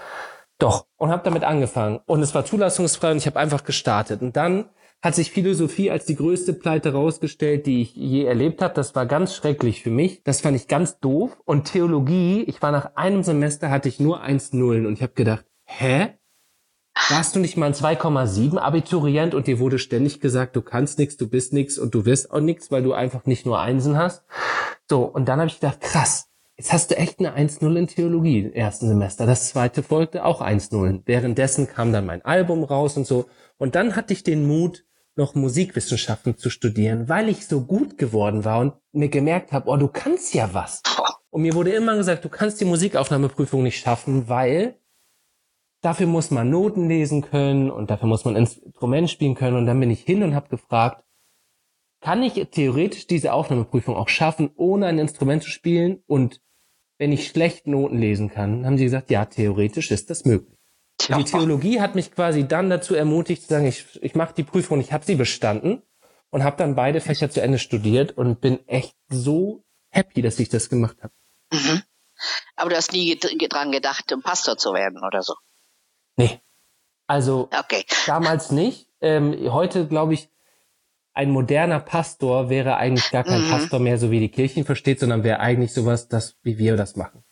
Doch, 0.59 0.87
und 0.97 1.11
habe 1.11 1.23
damit 1.23 1.45
angefangen. 1.45 2.01
Und 2.07 2.23
es 2.23 2.35
war 2.35 2.45
zulassungsfrei 2.45 3.13
und 3.13 3.19
ich 3.19 3.27
habe 3.27 3.39
einfach 3.39 3.65
gestartet. 3.65 4.23
Und 4.23 4.37
dann 4.37 4.71
hat 5.03 5.15
sich 5.15 5.31
Philosophie 5.31 5.91
als 5.91 6.07
die 6.07 6.17
größte 6.17 6.55
Pleite 6.55 6.93
rausgestellt, 6.93 7.67
die 7.67 7.83
ich 7.83 7.95
je 7.95 8.25
erlebt 8.25 8.63
habe. 8.63 8.75
Das 8.75 8.95
war 8.95 9.07
ganz 9.07 9.35
schrecklich 9.35 9.83
für 9.83 9.91
mich. 9.91 10.23
Das 10.25 10.41
fand 10.41 10.57
ich 10.57 10.69
ganz 10.69 10.99
doof. 10.99 11.37
Und 11.45 11.65
Theologie, 11.65 12.43
ich 12.45 12.63
war 12.63 12.73
nach 12.73 12.97
einem 12.97 13.23
Semester, 13.23 13.71
hatte 13.71 13.89
ich 13.89 14.01
nur 14.01 14.23
1-0 14.23 14.87
und 14.87 14.95
ich 14.95 15.03
habe 15.03 15.13
gedacht, 15.13 15.45
hä? 15.65 16.17
warst 17.11 17.37
du 17.37 17.41
nicht 17.41 17.57
mal 17.57 17.67
ein 17.67 17.75
2,7 17.75 18.59
Abiturient 18.59 19.35
und 19.35 19.47
dir 19.47 19.59
wurde 19.59 19.79
ständig 19.79 20.21
gesagt, 20.21 20.57
du 20.57 20.63
kannst 20.63 20.99
nichts, 20.99 21.17
du 21.17 21.29
bist 21.29 21.53
nichts 21.53 21.79
und 21.79 21.95
du 21.95 22.05
wirst 22.05 22.31
auch 22.31 22.41
nichts, 22.41 22.71
weil 22.71 22.83
du 22.83 22.93
einfach 22.93 23.27
nicht 23.27 23.47
nur 23.47 23.61
Einsen 23.61 23.97
hast. 23.97 24.25
So, 24.89 25.05
und 25.05 25.27
dann 25.29 25.39
habe 25.39 25.49
ich 25.49 25.61
gedacht, 25.61 25.81
krass, 25.81 26.26
jetzt 26.57 26.73
hast 26.73 26.91
du 26.91 26.97
echt 26.97 27.19
eine 27.19 27.37
1-0 27.37 27.77
in 27.77 27.87
Theologie 27.87 28.41
im 28.41 28.53
ersten 28.53 28.89
Semester. 28.89 29.27
Das 29.27 29.49
zweite 29.49 29.83
folgte 29.83 30.25
auch 30.25 30.41
1-0. 30.41 31.03
Währenddessen 31.05 31.69
kam 31.69 31.93
dann 31.93 32.07
mein 32.07 32.25
Album 32.25 32.65
raus 32.65 32.97
und 32.97 33.07
so. 33.07 33.27
Und 33.59 33.75
dann 33.75 33.97
hatte 33.97 34.13
ich 34.13 34.23
den 34.23 34.47
Mut, 34.47 34.85
noch 35.19 35.35
Musikwissenschaften 35.35 36.37
zu 36.37 36.51
studieren, 36.51 37.09
weil 37.09 37.31
ich 37.31 37.47
so 37.47 37.63
gut 37.63 37.97
geworden 37.97 38.45
war 38.45 38.61
und 38.61 38.75
mir 38.93 39.09
gemerkt 39.09 39.51
habe, 39.51 39.71
oh, 39.71 39.77
du 39.79 39.89
kannst 39.89 40.35
ja 40.35 40.53
was. 40.53 40.83
Und 41.31 41.43
mir 41.43 41.55
wurde 41.55 41.71
immer 41.71 41.97
gesagt, 41.97 42.25
du 42.25 42.29
kannst 42.29 42.61
die 42.61 42.67
Musikaufnahmeprüfung 42.67 43.63
nicht 43.63 43.81
schaffen, 43.81 44.29
weil 44.29 44.79
dafür 45.81 46.07
muss 46.07 46.31
man 46.31 46.51
Noten 46.51 46.89
lesen 46.89 47.23
können 47.23 47.71
und 47.71 47.91
dafür 47.91 48.09
muss 48.09 48.27
man 48.27 48.37
Instrument 48.37 49.11
spielen 49.11 49.35
können. 49.35 49.57
Und 49.57 49.65
dann 49.65 49.81
bin 49.81 49.91
ich 49.91 50.03
hin 50.03 50.23
und 50.23 50.35
habe 50.35 50.49
gefragt, 50.49 51.03
kann 52.01 52.23
ich 52.23 52.35
theoretisch 52.51 53.07
diese 53.07 53.33
Aufnahmeprüfung 53.33 53.97
auch 53.97 54.09
schaffen, 54.09 54.51
ohne 54.55 54.87
ein 54.87 54.99
Instrument 54.99 55.43
zu 55.43 55.51
spielen? 55.51 56.03
Und 56.07 56.43
wenn 56.99 57.13
ich 57.13 57.29
schlecht 57.29 57.67
Noten 57.67 57.99
lesen 57.99 58.31
kann, 58.31 58.65
haben 58.65 58.79
sie 58.79 58.85
gesagt, 58.85 59.11
ja, 59.11 59.25
theoretisch 59.25 59.91
ist 59.91 60.11
das 60.11 60.25
möglich. 60.25 60.57
Ja. 61.09 61.19
Die 61.19 61.25
Theologie 61.25 61.81
hat 61.81 61.95
mich 61.95 62.13
quasi 62.13 62.49
dann 62.49 62.71
dazu 62.71 62.95
ermutigt 62.95 63.43
zu 63.43 63.49
sagen, 63.49 63.67
ich, 63.67 64.03
ich 64.03 64.15
mache 64.15 64.35
die 64.35 64.43
Prüfung, 64.43 64.81
ich 64.81 64.93
habe 64.93 65.05
sie 65.05 65.15
bestanden 65.15 65.83
und 66.31 66.43
habe 66.43 66.57
dann 66.57 66.75
beide 66.75 67.01
Fächer 67.01 67.31
zu 67.31 67.43
Ende 67.43 67.59
studiert 67.59 68.17
und 68.17 68.41
bin 68.41 68.67
echt 68.67 68.97
so 69.09 69.65
happy, 69.91 70.23
dass 70.23 70.39
ich 70.39 70.49
das 70.49 70.69
gemacht 70.69 70.97
habe. 71.03 71.13
Mhm. 71.53 71.83
Aber 72.57 72.71
du 72.71 72.77
hast 72.77 72.93
nie 72.93 73.17
dran 73.19 73.73
gedacht, 73.73 74.11
um 74.13 74.23
Pastor 74.23 74.57
zu 74.57 74.73
werden 74.73 75.03
oder 75.07 75.23
so? 75.23 75.35
Nee. 76.17 76.41
Also 77.07 77.49
okay. 77.57 77.85
damals 78.07 78.51
nicht. 78.51 78.89
Ähm, 79.01 79.53
heute 79.53 79.87
glaube 79.87 80.15
ich, 80.15 80.29
ein 81.17 81.31
moderner 81.31 81.81
Pastor 81.81 82.51
wäre 82.51 82.77
eigentlich 82.77 83.11
gar 83.11 83.25
kein 83.25 83.47
mhm. 83.47 83.49
Pastor 83.49 83.81
mehr, 83.81 83.97
so 83.97 84.11
wie 84.11 84.21
die 84.21 84.29
Kirchen 84.29 84.65
versteht, 84.65 85.01
sondern 85.01 85.25
wäre 85.25 85.41
eigentlich 85.41 85.73
sowas, 85.73 86.09
das, 86.09 86.37
wie 86.43 86.59
wir 86.59 86.77
das 86.77 86.95
machen. 86.97 87.25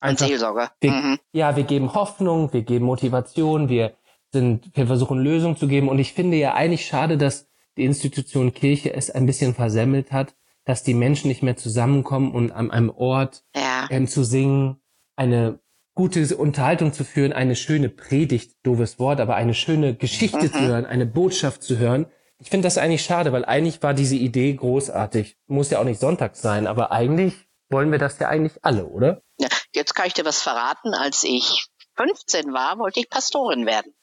Einfach, 0.00 0.26
Seelsorger. 0.26 0.72
Wir, 0.80 0.90
mhm. 0.90 1.18
Ja, 1.32 1.54
wir 1.54 1.62
geben 1.62 1.94
Hoffnung, 1.94 2.52
wir 2.52 2.62
geben 2.62 2.84
Motivation, 2.84 3.68
wir 3.68 3.94
sind, 4.32 4.76
wir 4.76 4.88
versuchen 4.88 5.20
Lösungen 5.20 5.56
zu 5.56 5.68
geben. 5.68 5.88
Und 5.88 6.00
ich 6.00 6.14
finde 6.14 6.36
ja 6.36 6.54
eigentlich 6.54 6.84
schade, 6.84 7.16
dass 7.16 7.48
die 7.76 7.84
Institution 7.84 8.52
Kirche 8.52 8.92
es 8.92 9.08
ein 9.08 9.24
bisschen 9.24 9.54
versemmelt 9.54 10.10
hat, 10.10 10.34
dass 10.64 10.82
die 10.82 10.94
Menschen 10.94 11.28
nicht 11.28 11.44
mehr 11.44 11.56
zusammenkommen 11.56 12.32
und 12.32 12.50
an 12.50 12.72
einem 12.72 12.90
Ort 12.90 13.44
ja. 13.54 13.86
ähm, 13.88 14.08
zu 14.08 14.24
singen, 14.24 14.82
eine 15.14 15.60
gute 15.94 16.36
Unterhaltung 16.36 16.92
zu 16.92 17.04
führen, 17.04 17.32
eine 17.32 17.54
schöne 17.54 17.88
Predigt, 17.88 18.56
doofes 18.64 18.98
Wort, 18.98 19.20
aber 19.20 19.36
eine 19.36 19.54
schöne 19.54 19.94
Geschichte 19.94 20.46
mhm. 20.46 20.52
zu 20.52 20.60
hören, 20.60 20.86
eine 20.86 21.06
Botschaft 21.06 21.62
zu 21.62 21.78
hören, 21.78 22.06
ich 22.44 22.50
finde 22.50 22.66
das 22.66 22.76
eigentlich 22.76 23.02
schade, 23.02 23.32
weil 23.32 23.46
eigentlich 23.46 23.82
war 23.82 23.94
diese 23.94 24.16
Idee 24.16 24.52
großartig. 24.52 25.38
Muss 25.46 25.70
ja 25.70 25.78
auch 25.78 25.84
nicht 25.84 25.98
sonntags 25.98 26.42
sein, 26.42 26.66
aber 26.66 26.92
eigentlich 26.92 27.32
wollen 27.70 27.90
wir 27.90 27.98
das 27.98 28.18
ja 28.18 28.28
eigentlich 28.28 28.62
alle, 28.62 28.84
oder? 28.84 29.22
Ja, 29.38 29.48
jetzt 29.72 29.94
kann 29.94 30.06
ich 30.06 30.12
dir 30.12 30.26
was 30.26 30.42
verraten. 30.42 30.92
Als 30.92 31.24
ich 31.24 31.64
15 31.96 32.52
war, 32.52 32.78
wollte 32.78 33.00
ich 33.00 33.08
Pastorin 33.08 33.64
werden. 33.64 33.94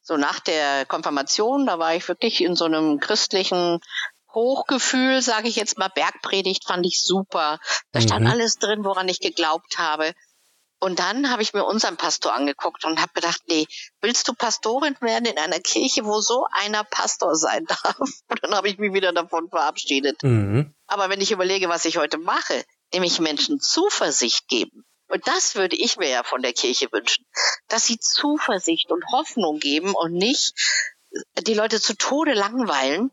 So 0.00 0.16
nach 0.16 0.40
der 0.40 0.86
Konfirmation, 0.86 1.66
da 1.66 1.78
war 1.78 1.94
ich 1.94 2.08
wirklich 2.08 2.42
in 2.42 2.56
so 2.56 2.64
einem 2.64 2.98
christlichen 2.98 3.78
Hochgefühl, 4.32 5.20
sage 5.20 5.48
ich 5.48 5.56
jetzt 5.56 5.76
mal, 5.76 5.90
Bergpredigt 5.94 6.64
fand 6.64 6.86
ich 6.86 7.02
super. 7.02 7.58
Da 7.92 8.00
stand 8.00 8.24
mhm. 8.24 8.30
alles 8.30 8.56
drin, 8.56 8.84
woran 8.84 9.06
ich 9.10 9.20
geglaubt 9.20 9.76
habe. 9.76 10.14
Und 10.84 10.98
dann 10.98 11.30
habe 11.30 11.40
ich 11.40 11.54
mir 11.54 11.64
unseren 11.64 11.96
Pastor 11.96 12.34
angeguckt 12.34 12.84
und 12.84 13.00
habe 13.00 13.10
gedacht, 13.14 13.40
nee, 13.48 13.66
willst 14.02 14.28
du 14.28 14.34
Pastorin 14.34 14.94
werden 15.00 15.24
in 15.24 15.38
einer 15.38 15.58
Kirche, 15.58 16.04
wo 16.04 16.20
so 16.20 16.44
einer 16.50 16.84
Pastor 16.84 17.36
sein 17.36 17.64
darf? 17.82 17.98
Und 17.98 18.42
dann 18.42 18.54
habe 18.54 18.68
ich 18.68 18.76
mich 18.76 18.92
wieder 18.92 19.10
davon 19.14 19.48
verabschiedet. 19.48 20.22
Mhm. 20.22 20.74
Aber 20.86 21.08
wenn 21.08 21.22
ich 21.22 21.32
überlege, 21.32 21.70
was 21.70 21.86
ich 21.86 21.96
heute 21.96 22.18
mache, 22.18 22.66
nämlich 22.92 23.18
Menschen 23.18 23.60
Zuversicht 23.60 24.46
geben. 24.46 24.84
Und 25.08 25.26
das 25.26 25.54
würde 25.54 25.74
ich 25.74 25.96
mir 25.96 26.10
ja 26.10 26.22
von 26.22 26.42
der 26.42 26.52
Kirche 26.52 26.92
wünschen, 26.92 27.24
dass 27.68 27.86
sie 27.86 27.98
Zuversicht 27.98 28.90
und 28.90 29.06
Hoffnung 29.10 29.60
geben 29.60 29.94
und 29.94 30.12
nicht 30.12 30.52
die 31.46 31.54
Leute 31.54 31.80
zu 31.80 31.96
Tode 31.96 32.34
langweilen, 32.34 33.10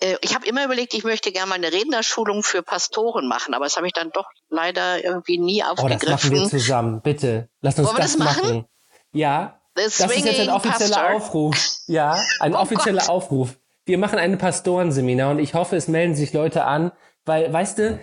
ich 0.00 0.34
habe 0.34 0.46
immer 0.46 0.64
überlegt, 0.64 0.94
ich 0.94 1.04
möchte 1.04 1.32
gerne 1.32 1.48
mal 1.48 1.56
eine 1.56 1.72
Rednerschulung 1.72 2.42
für 2.42 2.62
Pastoren 2.62 3.26
machen, 3.26 3.54
aber 3.54 3.64
das 3.64 3.76
habe 3.76 3.86
ich 3.86 3.92
dann 3.92 4.10
doch 4.10 4.28
leider 4.48 5.02
irgendwie 5.02 5.38
nie 5.38 5.62
aufgegriffen. 5.64 6.08
Oh, 6.08 6.10
das 6.10 6.24
machen 6.24 6.36
wir 6.36 6.48
zusammen, 6.48 7.00
bitte. 7.02 7.48
Lass 7.60 7.78
uns 7.78 7.88
Wollen 7.88 7.96
das, 7.96 8.16
das 8.16 8.18
machen? 8.18 8.48
machen. 8.48 8.68
Ja, 9.12 9.60
das 9.74 9.98
ist 10.00 10.24
jetzt 10.24 10.40
ein 10.40 10.50
offizieller 10.50 10.96
Pastor. 10.96 11.16
Aufruf. 11.16 11.56
Ja, 11.86 12.20
ein 12.40 12.54
oh 12.54 12.58
offizieller 12.58 13.00
Gott. 13.00 13.08
Aufruf. 13.08 13.58
Wir 13.86 13.98
machen 13.98 14.18
ein 14.18 14.38
Pastorenseminar 14.38 15.30
und 15.30 15.38
ich 15.38 15.54
hoffe, 15.54 15.76
es 15.76 15.88
melden 15.88 16.14
sich 16.14 16.32
Leute 16.32 16.64
an, 16.64 16.92
weil, 17.24 17.52
weißt 17.52 17.78
du, 17.78 18.00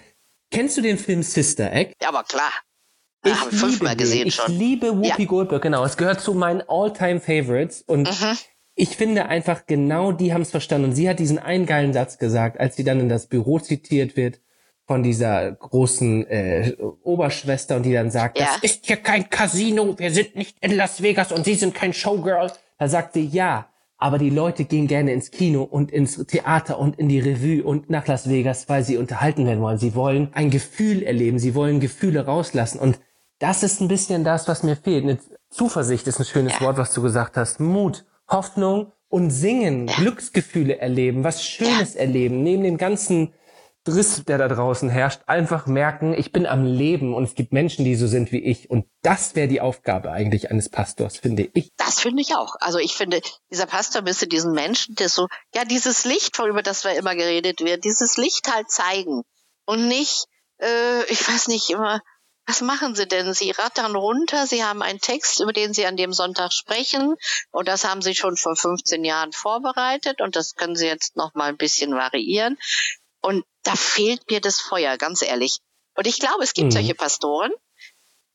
kennst 0.52 0.78
du 0.78 0.82
den 0.82 0.98
Film 0.98 1.24
Sister 1.24 1.72
Act? 1.72 1.94
Ja, 2.02 2.10
aber 2.10 2.24
klar. 2.24 2.52
Ich 3.24 3.34
liebe 3.34 3.56
fünfmal 3.56 3.96
gesehen 3.96 4.28
ich 4.28 4.36
schon. 4.36 4.52
Ich 4.52 4.58
liebe 4.58 4.98
Whoopi 4.98 5.24
ja. 5.24 5.28
Goldberg, 5.28 5.62
genau. 5.62 5.84
Es 5.84 5.98
gehört 5.98 6.22
zu 6.22 6.34
meinen 6.34 6.62
all-time 6.68 7.20
Favorites 7.20 7.82
und 7.82 8.10
mhm 8.10 8.38
ich 8.76 8.98
finde 8.98 9.28
einfach 9.28 9.66
genau 9.66 10.12
die 10.12 10.34
haben 10.34 10.42
es 10.42 10.52
verstanden. 10.52 10.90
Und 10.90 10.96
sie 10.96 11.10
hat 11.10 11.20
diesen 11.20 11.40
einen 11.40 11.66
geilen 11.66 11.94
Satz 11.94 12.18
gesagt, 12.18 12.60
als 12.60 12.76
sie 12.76 12.84
dann 12.84 13.00
in 13.00 13.10
das 13.10 13.28
Büro 13.28 13.60
zitiert 13.60 14.18
wird 14.18 14.42
von 14.86 15.02
dieser 15.02 15.52
großen 15.52 16.28
äh, 16.28 16.76
Oberschwester 17.04 17.78
und 17.78 17.84
die 17.84 17.94
dann 17.94 18.12
sagt, 18.12 18.38
ja. 18.38 18.46
das 18.46 18.58
ist 18.72 18.86
hier 18.86 18.98
kein 18.98 19.30
Casino, 19.30 19.98
wir 19.98 20.12
sind 20.12 20.36
nicht 20.36 20.58
in 20.62 20.76
Las 20.76 21.02
Vegas 21.02 21.32
und 21.32 21.46
sie 21.46 21.56
sind 21.56 21.74
kein 21.74 21.94
Showgirl. 21.94 22.52
Da 22.78 22.88
sagt 22.88 23.14
sie, 23.14 23.26
ja, 23.26 23.70
aber 23.98 24.20
die 24.20 24.30
Leute 24.30 24.66
gehen 24.66 24.88
gerne 24.88 25.14
ins 25.14 25.32
Kino 25.32 25.64
und 25.64 25.92
ins 25.92 26.24
Theater 26.28 26.78
und 26.78 27.00
in 27.00 27.10
die 27.10 27.20
Revue 27.20 27.64
und 27.64 27.90
nach 27.90 28.06
Las 28.06 28.30
Vegas, 28.30 28.70
weil 28.70 28.84
sie 28.84 28.98
unterhalten 28.98 29.48
werden 29.48 29.62
wollen. 29.62 29.80
Sie 29.80 29.96
wollen 29.96 30.30
ein 30.34 30.52
Gefühl 30.52 31.02
erleben, 31.02 31.40
sie 31.40 31.56
wollen 31.56 31.80
Gefühle 31.80 32.26
rauslassen 32.26 32.80
und 32.80 33.00
das 33.40 33.64
ist 33.64 33.82
ein 33.82 33.88
bisschen 33.88 34.24
das, 34.24 34.48
was 34.48 34.64
mir 34.64 34.76
fehlt. 34.76 35.04
Eine 35.04 35.18
Zuversicht 35.50 36.08
ist 36.08 36.20
ein 36.20 36.26
schönes 36.26 36.54
ja. 36.54 36.62
Wort, 36.62 36.78
was 36.78 36.94
du 36.94 37.02
gesagt 37.02 37.38
hast. 37.38 37.60
Mut 37.60 38.06
Hoffnung 38.28 38.92
und 39.08 39.30
singen. 39.32 39.88
Glücksgefühle 39.88 40.78
erleben, 40.78 41.24
was 41.24 41.44
Schönes 41.44 41.96
erleben, 41.96 42.44
neben 42.44 42.64
dem 42.64 42.78
ganzen 42.78 43.34
Driss, 43.86 44.24
der 44.26 44.40
da 44.40 44.48
draußen 44.48 44.90
herrscht, 44.90 45.22
einfach 45.28 45.68
merken, 45.68 46.16
ich 46.18 46.32
bin 46.32 46.48
am 46.48 46.66
Leben 46.66 47.14
und 47.14 47.24
es 47.24 47.36
gibt 47.36 47.54
Menschen, 47.54 47.86
die 47.86 47.96
so 47.96 48.08
sind 48.08 48.32
wie 48.32 48.40
ich. 48.40 48.70
Und 48.72 48.88
das 49.04 49.36
wäre 49.36 49.48
die 49.48 49.62
Aufgabe 49.62 50.12
eigentlich 50.12 50.50
eines 50.50 50.70
Pastors, 50.70 51.18
finde 51.18 51.50
ich. 51.54 51.72
Das 51.78 52.00
finde 52.00 52.24
ich 52.24 52.36
auch. 52.36 52.56
Also 52.60 52.80
ich 52.80 52.96
finde, 52.96 53.22
dieser 53.52 53.68
Pastor 53.68 54.02
müsste 54.02 54.28
diesen 54.28 54.54
Menschen, 54.54 54.96
der 54.96 55.08
so, 55.08 55.28
ja, 55.54 55.66
dieses 55.66 56.04
Licht, 56.04 56.40
über 56.40 56.64
das 56.64 56.84
wir 56.84 56.94
immer 56.96 57.16
geredet 57.16 57.62
wird, 57.62 57.84
dieses 57.84 58.18
Licht 58.18 58.52
halt 58.52 58.72
zeigen. 58.72 59.22
Und 59.68 59.88
nicht, 59.88 60.26
äh, 60.60 61.04
ich 61.10 61.28
weiß 61.28 61.48
nicht, 61.50 61.70
immer 61.70 62.02
was 62.48 62.62
machen 62.62 62.96
Sie 62.96 63.08
denn? 63.08 63.34
Sie 63.34 63.52
rattern 63.52 63.96
runter, 63.96 64.46
Sie 64.46 64.64
haben 64.64 64.82
einen 64.82 65.00
Text, 65.00 65.40
über 65.40 65.54
den 65.54 65.74
Sie 65.74 65.86
an 65.86 65.98
dem 65.98 66.14
Sonntag 66.14 66.54
sprechen 66.54 67.16
und 67.52 67.68
das 67.68 67.84
haben 67.86 68.02
Sie 68.02 68.16
schon 68.16 68.38
vor 68.38 68.56
15 68.56 69.04
Jahren 69.04 69.32
vorbereitet 69.32 70.22
und 70.22 70.36
das 70.36 70.56
können 70.56 70.76
Sie 70.76 70.86
jetzt 70.86 71.16
noch 71.16 71.34
mal 71.34 71.50
ein 71.50 71.58
bisschen 71.58 71.94
variieren. 71.94 72.58
Und 73.22 73.44
da 73.64 73.76
fehlt 73.76 74.30
mir 74.30 74.42
das 74.42 74.62
Feuer, 74.62 74.98
ganz 74.98 75.24
ehrlich. 75.24 75.60
Und 75.96 76.06
ich 76.06 76.20
glaube, 76.20 76.44
es 76.44 76.54
gibt 76.54 76.68
mhm. 76.68 76.72
solche 76.72 76.94
Pastoren, 76.94 77.52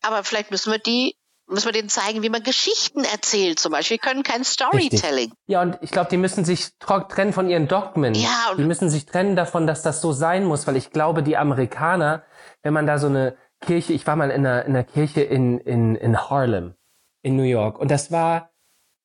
aber 0.02 0.24
vielleicht 0.24 0.50
müssen 0.50 0.72
wir 0.72 0.78
die 0.78 1.14
müssen 1.50 1.66
wir 1.66 1.72
denen 1.72 1.88
zeigen, 1.88 2.22
wie 2.22 2.28
man 2.28 2.42
Geschichten 2.42 3.04
erzählt 3.04 3.58
zum 3.58 3.72
Beispiel. 3.72 3.96
Wir 3.96 4.08
können 4.08 4.22
kein 4.22 4.44
Storytelling. 4.44 5.30
Richtig. 5.30 5.38
Ja, 5.46 5.62
und 5.62 5.78
ich 5.80 5.90
glaube, 5.90 6.08
die 6.08 6.16
müssen 6.16 6.44
sich 6.44 6.68
trennen 6.78 7.32
von 7.32 7.50
ihren 7.50 7.66
Dogmen. 7.66 8.14
Ja, 8.14 8.54
die 8.56 8.62
müssen 8.62 8.88
sich 8.88 9.04
trennen 9.04 9.34
davon, 9.34 9.66
dass 9.66 9.82
das 9.82 10.00
so 10.00 10.12
sein 10.12 10.44
muss, 10.44 10.68
weil 10.68 10.76
ich 10.76 10.90
glaube, 10.90 11.24
die 11.24 11.36
Amerikaner, 11.36 12.22
wenn 12.62 12.72
man 12.72 12.86
da 12.86 12.98
so 12.98 13.08
eine 13.08 13.36
Kirche, 13.60 13.92
ich 13.92 14.06
war 14.06 14.16
mal 14.16 14.30
in 14.30 14.46
einer, 14.46 14.64
in 14.64 14.74
einer 14.74 14.84
Kirche 14.84 15.20
in, 15.20 15.58
in, 15.58 15.94
in 15.94 16.16
Harlem, 16.18 16.74
in 17.22 17.36
New 17.36 17.42
York. 17.42 17.78
Und 17.78 17.90
das 17.90 18.10
war, 18.10 18.50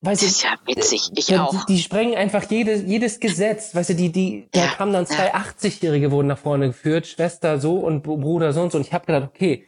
weißt 0.02 0.22
du, 0.22 0.26
das 0.26 0.36
ist 0.36 0.44
ja 0.44 0.56
witzig, 0.66 1.12
ich 1.16 1.26
die, 1.26 1.38
auch. 1.38 1.66
Die, 1.66 1.80
sprengen 1.80 2.16
einfach 2.16 2.50
jedes, 2.50 2.84
jedes 2.84 3.20
Gesetz, 3.20 3.76
weißt 3.76 3.92
du, 3.92 3.96
die, 3.96 4.12
die, 4.12 4.48
da 4.52 4.68
kamen 4.68 4.94
dann 4.94 5.06
zwei 5.06 5.28
ja. 5.28 5.36
80-Jährige 5.36 6.12
wurden 6.12 6.28
nach 6.28 6.38
vorne 6.38 6.68
geführt, 6.68 7.08
Schwester 7.08 7.60
so 7.60 7.80
und 7.80 8.04
Bruder 8.04 8.54
so 8.54 8.62
und 8.62 8.72
so. 8.72 8.78
Und 8.78 8.88
ich 8.88 8.94
habe 8.94 9.06
gedacht, 9.06 9.30
okay, 9.34 9.66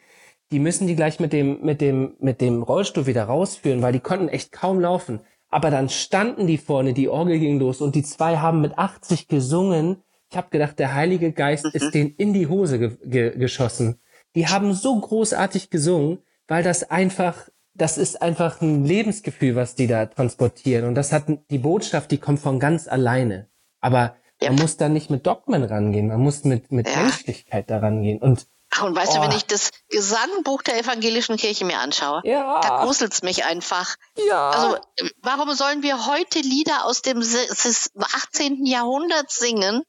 die 0.51 0.59
müssen 0.59 0.87
die 0.87 0.95
gleich 0.95 1.19
mit 1.19 1.33
dem, 1.33 1.61
mit 1.61 1.81
dem, 1.81 2.15
mit 2.19 2.39
dem 2.39 2.63
Rollstuhl 2.63 3.05
wieder 3.05 3.25
rausführen, 3.25 3.81
weil 3.81 3.91
die 3.91 3.99
konnten 3.99 4.29
echt 4.29 4.53
kaum 4.53 4.79
laufen. 4.79 5.19
Aber 5.49 5.69
dann 5.69 5.89
standen 5.89 6.47
die 6.47 6.57
vorne, 6.57 6.93
die 6.93 7.09
Orgel 7.09 7.39
ging 7.39 7.59
los 7.59 7.81
und 7.81 7.95
die 7.95 8.03
zwei 8.03 8.37
haben 8.37 8.61
mit 8.61 8.77
80 8.77 9.27
gesungen. 9.27 10.03
Ich 10.29 10.37
habe 10.37 10.49
gedacht, 10.49 10.79
der 10.79 10.93
Heilige 10.93 11.33
Geist 11.33 11.65
mhm. 11.65 11.71
ist 11.73 11.91
denen 11.91 12.15
in 12.17 12.33
die 12.33 12.47
Hose 12.47 12.79
ge 12.79 12.97
ge 13.03 13.37
geschossen 13.37 13.99
die 14.37 14.47
haben 14.47 14.75
so 14.75 14.95
großartig 14.95 15.71
gesungen, 15.71 16.23
weil 16.47 16.61
das 16.61 16.91
einfach, 16.91 17.49
das 17.73 17.97
ist 17.97 18.21
einfach 18.21 18.61
ein 18.61 18.85
Lebensgefühl, 18.85 19.55
was 19.55 19.73
die 19.73 19.87
da 19.87 20.05
transportieren. 20.05 20.85
Und 20.85 20.93
das 20.93 21.11
hat 21.11 21.23
die 21.49 21.57
Botschaft, 21.57 22.11
die 22.11 22.19
kommt 22.19 22.39
von 22.39 22.59
ganz 22.59 22.87
alleine. 22.87 23.49
Aber 23.81 24.15
ja. 24.39 24.51
man 24.51 24.61
muss 24.61 24.77
da 24.77 24.89
nicht 24.89 25.09
mit 25.09 25.25
Dogmen 25.25 25.63
rangehen, 25.63 26.07
man 26.09 26.21
muss 26.21 26.43
mit, 26.43 26.71
mit 26.71 26.87
ja. 26.87 26.97
Menschlichkeit 26.97 27.67
da 27.71 27.79
rangehen. 27.79 28.21
Und 28.21 28.45
Ach, 28.69 28.83
und 28.83 28.95
weißt 28.95 29.13
oh. 29.13 29.15
du, 29.15 29.21
wenn 29.23 29.31
oh. 29.31 29.37
ich 29.37 29.47
das 29.47 29.71
Gesangbuch 29.89 30.61
der 30.61 30.77
evangelischen 30.77 31.37
Kirche 31.37 31.65
mir 31.65 31.79
anschaue, 31.79 32.21
ja. 32.23 32.59
da 32.61 32.83
gruselt's 32.83 33.23
mich 33.23 33.43
einfach. 33.43 33.95
Ja. 34.27 34.51
Also, 34.51 34.77
warum 35.23 35.51
sollen 35.55 35.81
wir 35.81 36.05
heute 36.05 36.41
Lieder 36.41 36.85
aus 36.85 37.01
dem 37.01 37.23
18. 37.23 38.67
Jahrhundert 38.67 39.31
singen, 39.31 39.81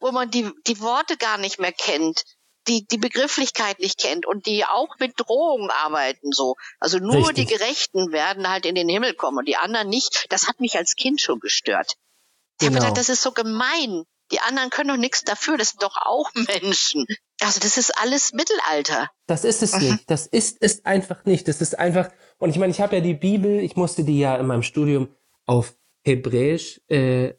wo 0.00 0.12
man 0.12 0.30
die, 0.30 0.50
die 0.66 0.80
Worte 0.80 1.18
gar 1.18 1.36
nicht 1.36 1.60
mehr 1.60 1.72
kennt? 1.72 2.24
Die 2.68 2.86
die 2.86 2.98
Begrifflichkeit 2.98 3.78
nicht 3.78 3.98
kennt 3.98 4.26
und 4.26 4.46
die 4.46 4.64
auch 4.64 4.98
mit 4.98 5.14
Drohungen 5.16 5.70
arbeiten 5.70 6.32
so. 6.32 6.56
Also 6.78 6.98
nur 6.98 7.28
Richtig. 7.28 7.48
die 7.48 7.54
Gerechten 7.56 8.12
werden 8.12 8.48
halt 8.48 8.66
in 8.66 8.74
den 8.74 8.88
Himmel 8.88 9.14
kommen 9.14 9.38
und 9.38 9.48
die 9.48 9.56
anderen 9.56 9.88
nicht. 9.88 10.26
Das 10.30 10.48
hat 10.48 10.60
mich 10.60 10.76
als 10.76 10.94
Kind 10.94 11.20
schon 11.20 11.40
gestört. 11.40 11.96
Ich 12.60 12.68
genau. 12.68 12.76
habe 12.76 12.86
gedacht, 12.86 12.98
das 12.98 13.08
ist 13.08 13.22
so 13.22 13.32
gemein. 13.32 14.04
Die 14.30 14.40
anderen 14.40 14.70
können 14.70 14.88
doch 14.88 14.96
nichts 14.96 15.24
dafür, 15.24 15.58
das 15.58 15.70
sind 15.70 15.82
doch 15.82 15.96
auch 15.96 16.30
Menschen. 16.34 17.06
Also 17.40 17.60
das 17.60 17.76
ist 17.76 17.90
alles 17.98 18.32
Mittelalter. 18.32 19.10
Das 19.26 19.44
ist 19.44 19.62
es 19.62 19.74
nicht. 19.76 20.08
Das 20.08 20.26
ist 20.26 20.58
es 20.60 20.84
einfach 20.84 21.24
nicht. 21.24 21.48
Das 21.48 21.60
ist 21.60 21.78
einfach. 21.78 22.10
Und 22.38 22.50
ich 22.50 22.58
meine, 22.58 22.70
ich 22.70 22.80
habe 22.80 22.96
ja 22.96 23.02
die 23.02 23.14
Bibel, 23.14 23.60
ich 23.60 23.76
musste 23.76 24.04
die 24.04 24.18
ja 24.18 24.36
in 24.36 24.46
meinem 24.46 24.62
Studium 24.62 25.14
auf 25.44 25.74
Hebräisch 26.04 26.80
äh, 26.88 27.34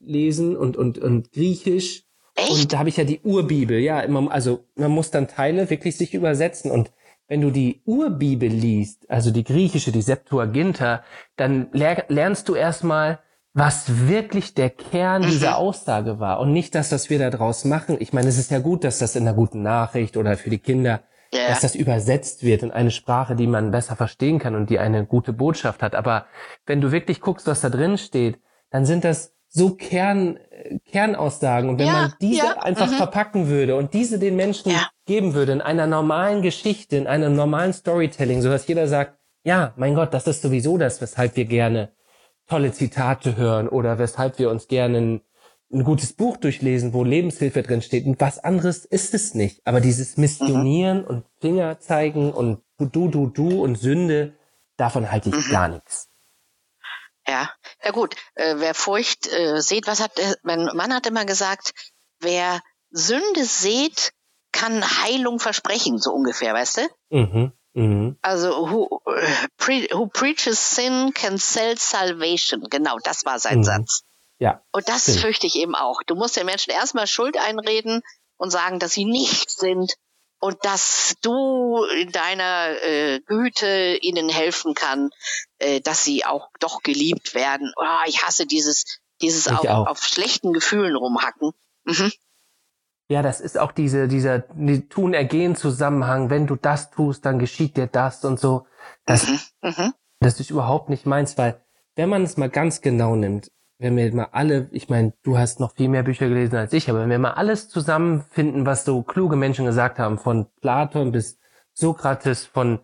lesen 0.00 0.56
und, 0.56 0.76
und, 0.76 0.98
und 0.98 1.32
Griechisch 1.32 2.03
Echt? 2.34 2.50
Und 2.50 2.72
da 2.72 2.78
habe 2.78 2.88
ich 2.88 2.96
ja 2.96 3.04
die 3.04 3.20
Urbibel, 3.20 3.78
ja, 3.78 4.00
immer, 4.00 4.30
also 4.30 4.64
man 4.74 4.90
muss 4.90 5.10
dann 5.10 5.28
Teile 5.28 5.70
wirklich 5.70 5.96
sich 5.96 6.14
übersetzen 6.14 6.70
und 6.70 6.90
wenn 7.28 7.40
du 7.40 7.50
die 7.50 7.80
Urbibel 7.86 8.48
liest, 8.48 9.10
also 9.10 9.30
die 9.30 9.44
griechische, 9.44 9.92
die 9.92 10.02
Septuaginta, 10.02 11.02
dann 11.36 11.68
lernst 11.72 12.48
du 12.48 12.54
erstmal, 12.54 13.20
was 13.54 14.08
wirklich 14.08 14.54
der 14.54 14.68
Kern 14.68 15.22
mhm. 15.22 15.26
dieser 15.26 15.56
Aussage 15.56 16.18
war 16.18 16.40
und 16.40 16.52
nicht 16.52 16.74
das, 16.74 16.92
was 16.92 17.08
wir 17.08 17.18
da 17.18 17.30
draus 17.30 17.64
machen. 17.64 17.96
Ich 18.00 18.12
meine, 18.12 18.28
es 18.28 18.36
ist 18.36 18.50
ja 18.50 18.58
gut, 18.58 18.84
dass 18.84 18.98
das 18.98 19.16
in 19.16 19.26
einer 19.26 19.36
guten 19.36 19.62
Nachricht 19.62 20.16
oder 20.16 20.36
für 20.36 20.50
die 20.50 20.58
Kinder, 20.58 21.02
yeah. 21.32 21.48
dass 21.48 21.60
das 21.60 21.76
übersetzt 21.76 22.42
wird 22.42 22.64
in 22.64 22.72
eine 22.72 22.90
Sprache, 22.90 23.36
die 23.36 23.46
man 23.46 23.70
besser 23.70 23.94
verstehen 23.94 24.40
kann 24.40 24.56
und 24.56 24.70
die 24.70 24.80
eine 24.80 25.06
gute 25.06 25.32
Botschaft 25.32 25.82
hat. 25.82 25.94
Aber 25.94 26.26
wenn 26.66 26.80
du 26.80 26.90
wirklich 26.90 27.20
guckst, 27.20 27.46
was 27.46 27.60
da 27.60 27.70
drin 27.70 27.96
steht, 27.96 28.38
dann 28.70 28.86
sind 28.86 29.04
das 29.04 29.33
so 29.54 29.70
Kern, 29.70 30.38
Kernaussagen. 30.84 31.70
Und 31.70 31.78
wenn 31.78 31.86
ja, 31.86 31.92
man 31.92 32.14
diese 32.20 32.46
ja, 32.46 32.58
einfach 32.58 32.90
mhm. 32.90 32.96
verpacken 32.96 33.48
würde 33.48 33.76
und 33.76 33.94
diese 33.94 34.18
den 34.18 34.34
Menschen 34.34 34.72
ja. 34.72 34.88
geben 35.06 35.34
würde 35.34 35.52
in 35.52 35.60
einer 35.60 35.86
normalen 35.86 36.42
Geschichte, 36.42 36.96
in 36.96 37.06
einem 37.06 37.36
normalen 37.36 37.72
Storytelling, 37.72 38.42
so 38.42 38.48
dass 38.48 38.66
jeder 38.66 38.88
sagt, 38.88 39.16
ja, 39.44 39.72
mein 39.76 39.94
Gott, 39.94 40.12
das 40.12 40.26
ist 40.26 40.42
sowieso 40.42 40.76
das, 40.76 41.00
weshalb 41.00 41.36
wir 41.36 41.44
gerne 41.44 41.92
tolle 42.48 42.72
Zitate 42.72 43.36
hören 43.36 43.68
oder 43.68 43.98
weshalb 43.98 44.40
wir 44.40 44.50
uns 44.50 44.66
gerne 44.66 44.98
ein, 44.98 45.20
ein 45.72 45.84
gutes 45.84 46.14
Buch 46.14 46.36
durchlesen, 46.36 46.92
wo 46.92 47.04
Lebenshilfe 47.04 47.62
drin 47.62 47.80
steht. 47.80 48.06
Und 48.06 48.20
was 48.20 48.42
anderes 48.42 48.84
ist 48.84 49.14
es 49.14 49.34
nicht. 49.34 49.64
Aber 49.64 49.80
dieses 49.80 50.16
Missionieren 50.16 51.02
mhm. 51.02 51.06
und 51.06 51.24
Finger 51.40 51.78
zeigen 51.78 52.32
und 52.32 52.60
du, 52.78 53.08
du, 53.08 53.28
du 53.28 53.62
und 53.62 53.76
Sünde, 53.76 54.32
davon 54.76 55.12
halte 55.12 55.28
ich 55.28 55.46
mhm. 55.46 55.52
gar 55.52 55.68
nichts. 55.68 56.10
Ja, 57.26 57.50
ja 57.82 57.90
gut. 57.90 58.14
Äh, 58.34 58.56
wer 58.58 58.74
Furcht 58.74 59.26
äh, 59.32 59.60
sieht, 59.60 59.86
was 59.86 60.00
hat 60.00 60.18
äh, 60.18 60.34
mein 60.42 60.64
Mann 60.74 60.92
hat 60.92 61.06
immer 61.06 61.24
gesagt, 61.24 61.72
wer 62.20 62.60
Sünde 62.90 63.44
sieht, 63.44 64.12
kann 64.52 64.84
Heilung 65.02 65.40
versprechen, 65.40 65.98
so 65.98 66.12
ungefähr, 66.12 66.54
weißt 66.54 66.76
du? 66.78 66.82
Mhm. 67.10 67.52
Mhm. 67.72 68.18
Also 68.22 68.70
who, 68.70 69.00
pre, 69.56 69.88
who 69.92 70.06
preaches 70.06 70.76
sin 70.76 71.12
can 71.12 71.38
sell 71.38 71.76
salvation. 71.76 72.62
Genau, 72.70 72.98
das 73.02 73.24
war 73.24 73.38
sein 73.38 73.58
mhm. 73.58 73.64
Satz. 73.64 74.02
Ja. 74.38 74.62
Und 74.72 74.88
das 74.88 75.02
stimmt. 75.02 75.20
fürchte 75.20 75.46
ich 75.46 75.56
eben 75.56 75.74
auch. 75.74 76.02
Du 76.06 76.14
musst 76.14 76.36
den 76.36 76.46
Menschen 76.46 76.70
erstmal 76.70 77.06
Schuld 77.06 77.36
einreden 77.36 78.02
und 78.36 78.50
sagen, 78.50 78.78
dass 78.78 78.92
sie 78.92 79.04
nicht 79.04 79.50
sind 79.50 79.94
und 80.44 80.62
dass 80.62 81.16
du 81.22 81.84
in 81.84 82.12
deiner 82.12 82.68
äh, 82.82 83.20
Güte 83.20 83.96
ihnen 84.02 84.28
helfen 84.28 84.74
kann, 84.74 85.08
äh, 85.56 85.80
dass 85.80 86.04
sie 86.04 86.26
auch 86.26 86.50
doch 86.60 86.82
geliebt 86.82 87.34
werden. 87.34 87.72
Oh, 87.76 88.06
ich 88.06 88.22
hasse 88.24 88.44
dieses, 88.44 89.00
dieses 89.22 89.48
auf, 89.48 89.64
auf, 89.64 90.04
schlechten 90.04 90.52
Gefühlen 90.52 90.96
rumhacken. 90.96 91.52
Mhm. 91.84 92.12
Ja, 93.08 93.22
das 93.22 93.40
ist 93.40 93.58
auch 93.58 93.72
diese, 93.72 94.06
dieser 94.06 94.40
die 94.40 94.86
Tun-Ergehen-Zusammenhang. 94.86 96.28
Wenn 96.28 96.46
du 96.46 96.56
das 96.56 96.90
tust, 96.90 97.24
dann 97.24 97.38
geschieht 97.38 97.78
dir 97.78 97.86
das 97.86 98.22
und 98.26 98.38
so. 98.38 98.66
Das, 99.06 99.26
mhm. 99.26 99.40
Mhm. 99.62 99.94
das 100.20 100.40
ist 100.40 100.50
überhaupt 100.50 100.90
nicht 100.90 101.06
meins, 101.06 101.38
weil 101.38 101.64
wenn 101.94 102.10
man 102.10 102.22
es 102.22 102.36
mal 102.36 102.50
ganz 102.50 102.82
genau 102.82 103.16
nimmt, 103.16 103.50
wenn 103.78 103.96
wir 103.96 104.14
mal 104.14 104.28
alle, 104.32 104.68
ich 104.72 104.88
meine, 104.88 105.12
du 105.22 105.36
hast 105.36 105.60
noch 105.60 105.74
viel 105.74 105.88
mehr 105.88 106.02
Bücher 106.02 106.28
gelesen 106.28 106.56
als 106.56 106.72
ich, 106.72 106.88
aber 106.88 107.00
wenn 107.00 107.10
wir 107.10 107.18
mal 107.18 107.32
alles 107.32 107.68
zusammenfinden, 107.68 108.66
was 108.66 108.84
so 108.84 109.02
kluge 109.02 109.36
Menschen 109.36 109.64
gesagt 109.66 109.98
haben, 109.98 110.18
von 110.18 110.46
Platon 110.60 111.12
bis 111.12 111.38
Sokrates, 111.72 112.46
von, 112.46 112.80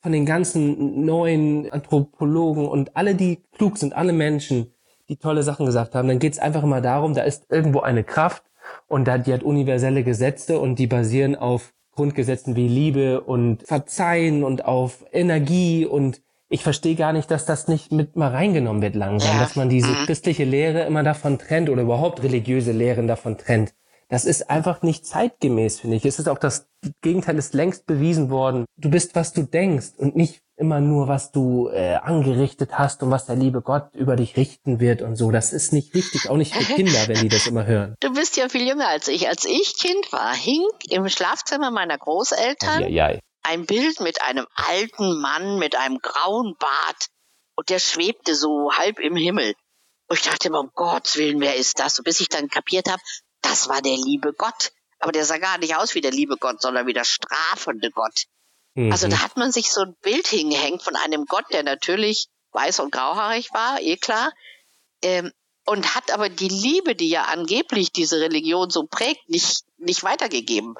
von 0.00 0.12
den 0.12 0.26
ganzen 0.26 1.04
neuen 1.04 1.70
Anthropologen 1.70 2.68
und 2.68 2.96
alle, 2.96 3.14
die 3.14 3.42
klug 3.56 3.78
sind, 3.78 3.94
alle 3.94 4.12
Menschen, 4.12 4.72
die 5.08 5.16
tolle 5.16 5.42
Sachen 5.42 5.66
gesagt 5.66 5.94
haben, 5.94 6.06
dann 6.06 6.18
geht 6.18 6.34
es 6.34 6.38
einfach 6.38 6.62
immer 6.62 6.80
darum, 6.80 7.14
da 7.14 7.22
ist 7.22 7.50
irgendwo 7.50 7.80
eine 7.80 8.04
Kraft 8.04 8.44
und 8.86 9.08
da, 9.08 9.18
die 9.18 9.32
hat 9.32 9.42
universelle 9.42 10.04
Gesetze 10.04 10.60
und 10.60 10.78
die 10.78 10.86
basieren 10.86 11.34
auf 11.34 11.74
Grundgesetzen 11.92 12.54
wie 12.54 12.68
Liebe 12.68 13.22
und 13.22 13.66
Verzeihen 13.66 14.44
und 14.44 14.64
auf 14.64 15.04
Energie 15.10 15.84
und 15.84 16.22
ich 16.48 16.62
verstehe 16.62 16.94
gar 16.94 17.12
nicht, 17.12 17.30
dass 17.30 17.44
das 17.44 17.68
nicht 17.68 17.92
mit 17.92 18.16
mal 18.16 18.30
reingenommen 18.30 18.82
wird 18.82 18.94
langsam, 18.94 19.36
ja. 19.36 19.42
dass 19.42 19.56
man 19.56 19.68
diese 19.68 19.88
mhm. 19.88 20.06
christliche 20.06 20.44
Lehre 20.44 20.84
immer 20.84 21.02
davon 21.02 21.38
trennt 21.38 21.68
oder 21.68 21.82
überhaupt 21.82 22.22
religiöse 22.22 22.72
Lehren 22.72 23.06
davon 23.06 23.36
trennt. 23.36 23.74
Das 24.10 24.24
ist 24.24 24.48
einfach 24.48 24.80
nicht 24.80 25.04
zeitgemäß, 25.04 25.80
finde 25.80 25.96
ich. 25.96 26.06
Es 26.06 26.18
ist 26.18 26.28
auch 26.28 26.38
das 26.38 26.66
Gegenteil 27.02 27.36
ist 27.36 27.52
längst 27.52 27.86
bewiesen 27.86 28.30
worden. 28.30 28.64
Du 28.78 28.88
bist, 28.88 29.14
was 29.14 29.34
du 29.34 29.42
denkst 29.42 29.88
und 29.98 30.16
nicht 30.16 30.40
immer 30.56 30.80
nur, 30.80 31.08
was 31.08 31.30
du 31.30 31.68
äh, 31.68 31.96
angerichtet 31.96 32.70
hast 32.72 33.02
und 33.02 33.10
was 33.10 33.26
der 33.26 33.36
liebe 33.36 33.60
Gott 33.60 33.94
über 33.94 34.16
dich 34.16 34.38
richten 34.38 34.80
wird 34.80 35.02
und 35.02 35.16
so. 35.16 35.30
Das 35.30 35.52
ist 35.52 35.74
nicht 35.74 35.94
richtig, 35.94 36.30
auch 36.30 36.38
nicht 36.38 36.54
für 36.54 36.64
Kinder, 36.74 37.06
wenn 37.06 37.20
die 37.20 37.28
das 37.28 37.46
immer 37.46 37.66
hören. 37.66 37.94
Du 38.00 38.14
bist 38.14 38.38
ja 38.38 38.48
viel 38.48 38.66
jünger 38.66 38.88
als 38.88 39.08
ich. 39.08 39.28
Als 39.28 39.44
ich 39.44 39.76
Kind 39.76 40.10
war, 40.10 40.34
hing 40.34 40.66
im 40.88 41.06
Schlafzimmer 41.10 41.70
meiner 41.70 41.98
Großeltern 41.98 42.80
ja, 42.84 42.88
ja, 42.88 43.10
ja 43.10 43.18
ein 43.42 43.66
Bild 43.66 44.00
mit 44.00 44.22
einem 44.22 44.46
alten 44.54 45.20
Mann 45.20 45.58
mit 45.58 45.74
einem 45.76 45.98
grauen 45.98 46.56
Bart 46.58 47.06
und 47.54 47.70
der 47.70 47.78
schwebte 47.78 48.34
so 48.34 48.72
halb 48.72 48.98
im 48.98 49.16
Himmel. 49.16 49.54
Und 50.08 50.16
ich 50.16 50.22
dachte 50.22 50.48
immer, 50.48 50.60
um 50.60 50.70
Gottes 50.74 51.16
Willen, 51.16 51.40
wer 51.40 51.56
ist 51.56 51.78
das? 51.78 51.98
Und 51.98 52.04
bis 52.04 52.20
ich 52.20 52.28
dann 52.28 52.48
kapiert 52.48 52.88
habe, 52.88 53.02
das 53.42 53.68
war 53.68 53.82
der 53.82 53.96
liebe 53.96 54.32
Gott. 54.32 54.72
Aber 55.00 55.12
der 55.12 55.24
sah 55.24 55.38
gar 55.38 55.58
nicht 55.58 55.76
aus 55.76 55.94
wie 55.94 56.00
der 56.00 56.10
liebe 56.10 56.36
Gott, 56.36 56.60
sondern 56.60 56.86
wie 56.86 56.92
der 56.92 57.04
strafende 57.04 57.90
Gott. 57.90 58.24
Mhm. 58.74 58.90
Also 58.90 59.08
da 59.08 59.22
hat 59.22 59.36
man 59.36 59.52
sich 59.52 59.70
so 59.70 59.82
ein 59.82 59.96
Bild 60.02 60.26
hingehängt 60.26 60.82
von 60.82 60.96
einem 60.96 61.24
Gott, 61.26 61.44
der 61.52 61.62
natürlich 61.62 62.28
weiß 62.52 62.80
und 62.80 62.90
grauhaarig 62.90 63.52
war, 63.52 63.80
eh 63.80 63.96
klar. 63.96 64.32
Ähm, 65.02 65.32
und 65.66 65.94
hat 65.94 66.10
aber 66.10 66.28
die 66.28 66.48
Liebe, 66.48 66.94
die 66.94 67.10
ja 67.10 67.24
angeblich 67.24 67.92
diese 67.92 68.20
Religion 68.20 68.70
so 68.70 68.86
prägt, 68.86 69.28
nicht, 69.28 69.64
nicht 69.78 70.02
weitergegeben. 70.02 70.74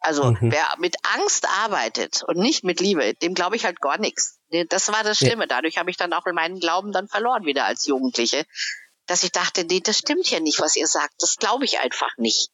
Also 0.00 0.32
mhm. 0.32 0.52
wer 0.52 0.66
mit 0.78 0.96
Angst 1.02 1.46
arbeitet 1.62 2.22
und 2.26 2.38
nicht 2.38 2.64
mit 2.64 2.80
Liebe, 2.80 3.14
dem 3.14 3.34
glaube 3.34 3.56
ich 3.56 3.64
halt 3.64 3.80
gar 3.80 3.98
nichts. 3.98 4.38
Das 4.68 4.88
war 4.92 5.02
das 5.02 5.18
Schlimme. 5.18 5.46
Dadurch 5.46 5.78
habe 5.78 5.90
ich 5.90 5.96
dann 5.96 6.12
auch 6.12 6.24
meinen 6.32 6.60
Glauben 6.60 6.92
dann 6.92 7.08
verloren 7.08 7.44
wieder 7.44 7.64
als 7.64 7.86
Jugendliche, 7.86 8.44
dass 9.06 9.22
ich 9.22 9.32
dachte, 9.32 9.64
nee, 9.64 9.80
das 9.80 9.98
stimmt 9.98 10.30
ja 10.30 10.40
nicht, 10.40 10.60
was 10.60 10.76
ihr 10.76 10.86
sagt. 10.86 11.14
Das 11.20 11.36
glaube 11.36 11.64
ich 11.64 11.80
einfach 11.80 12.10
nicht. 12.16 12.50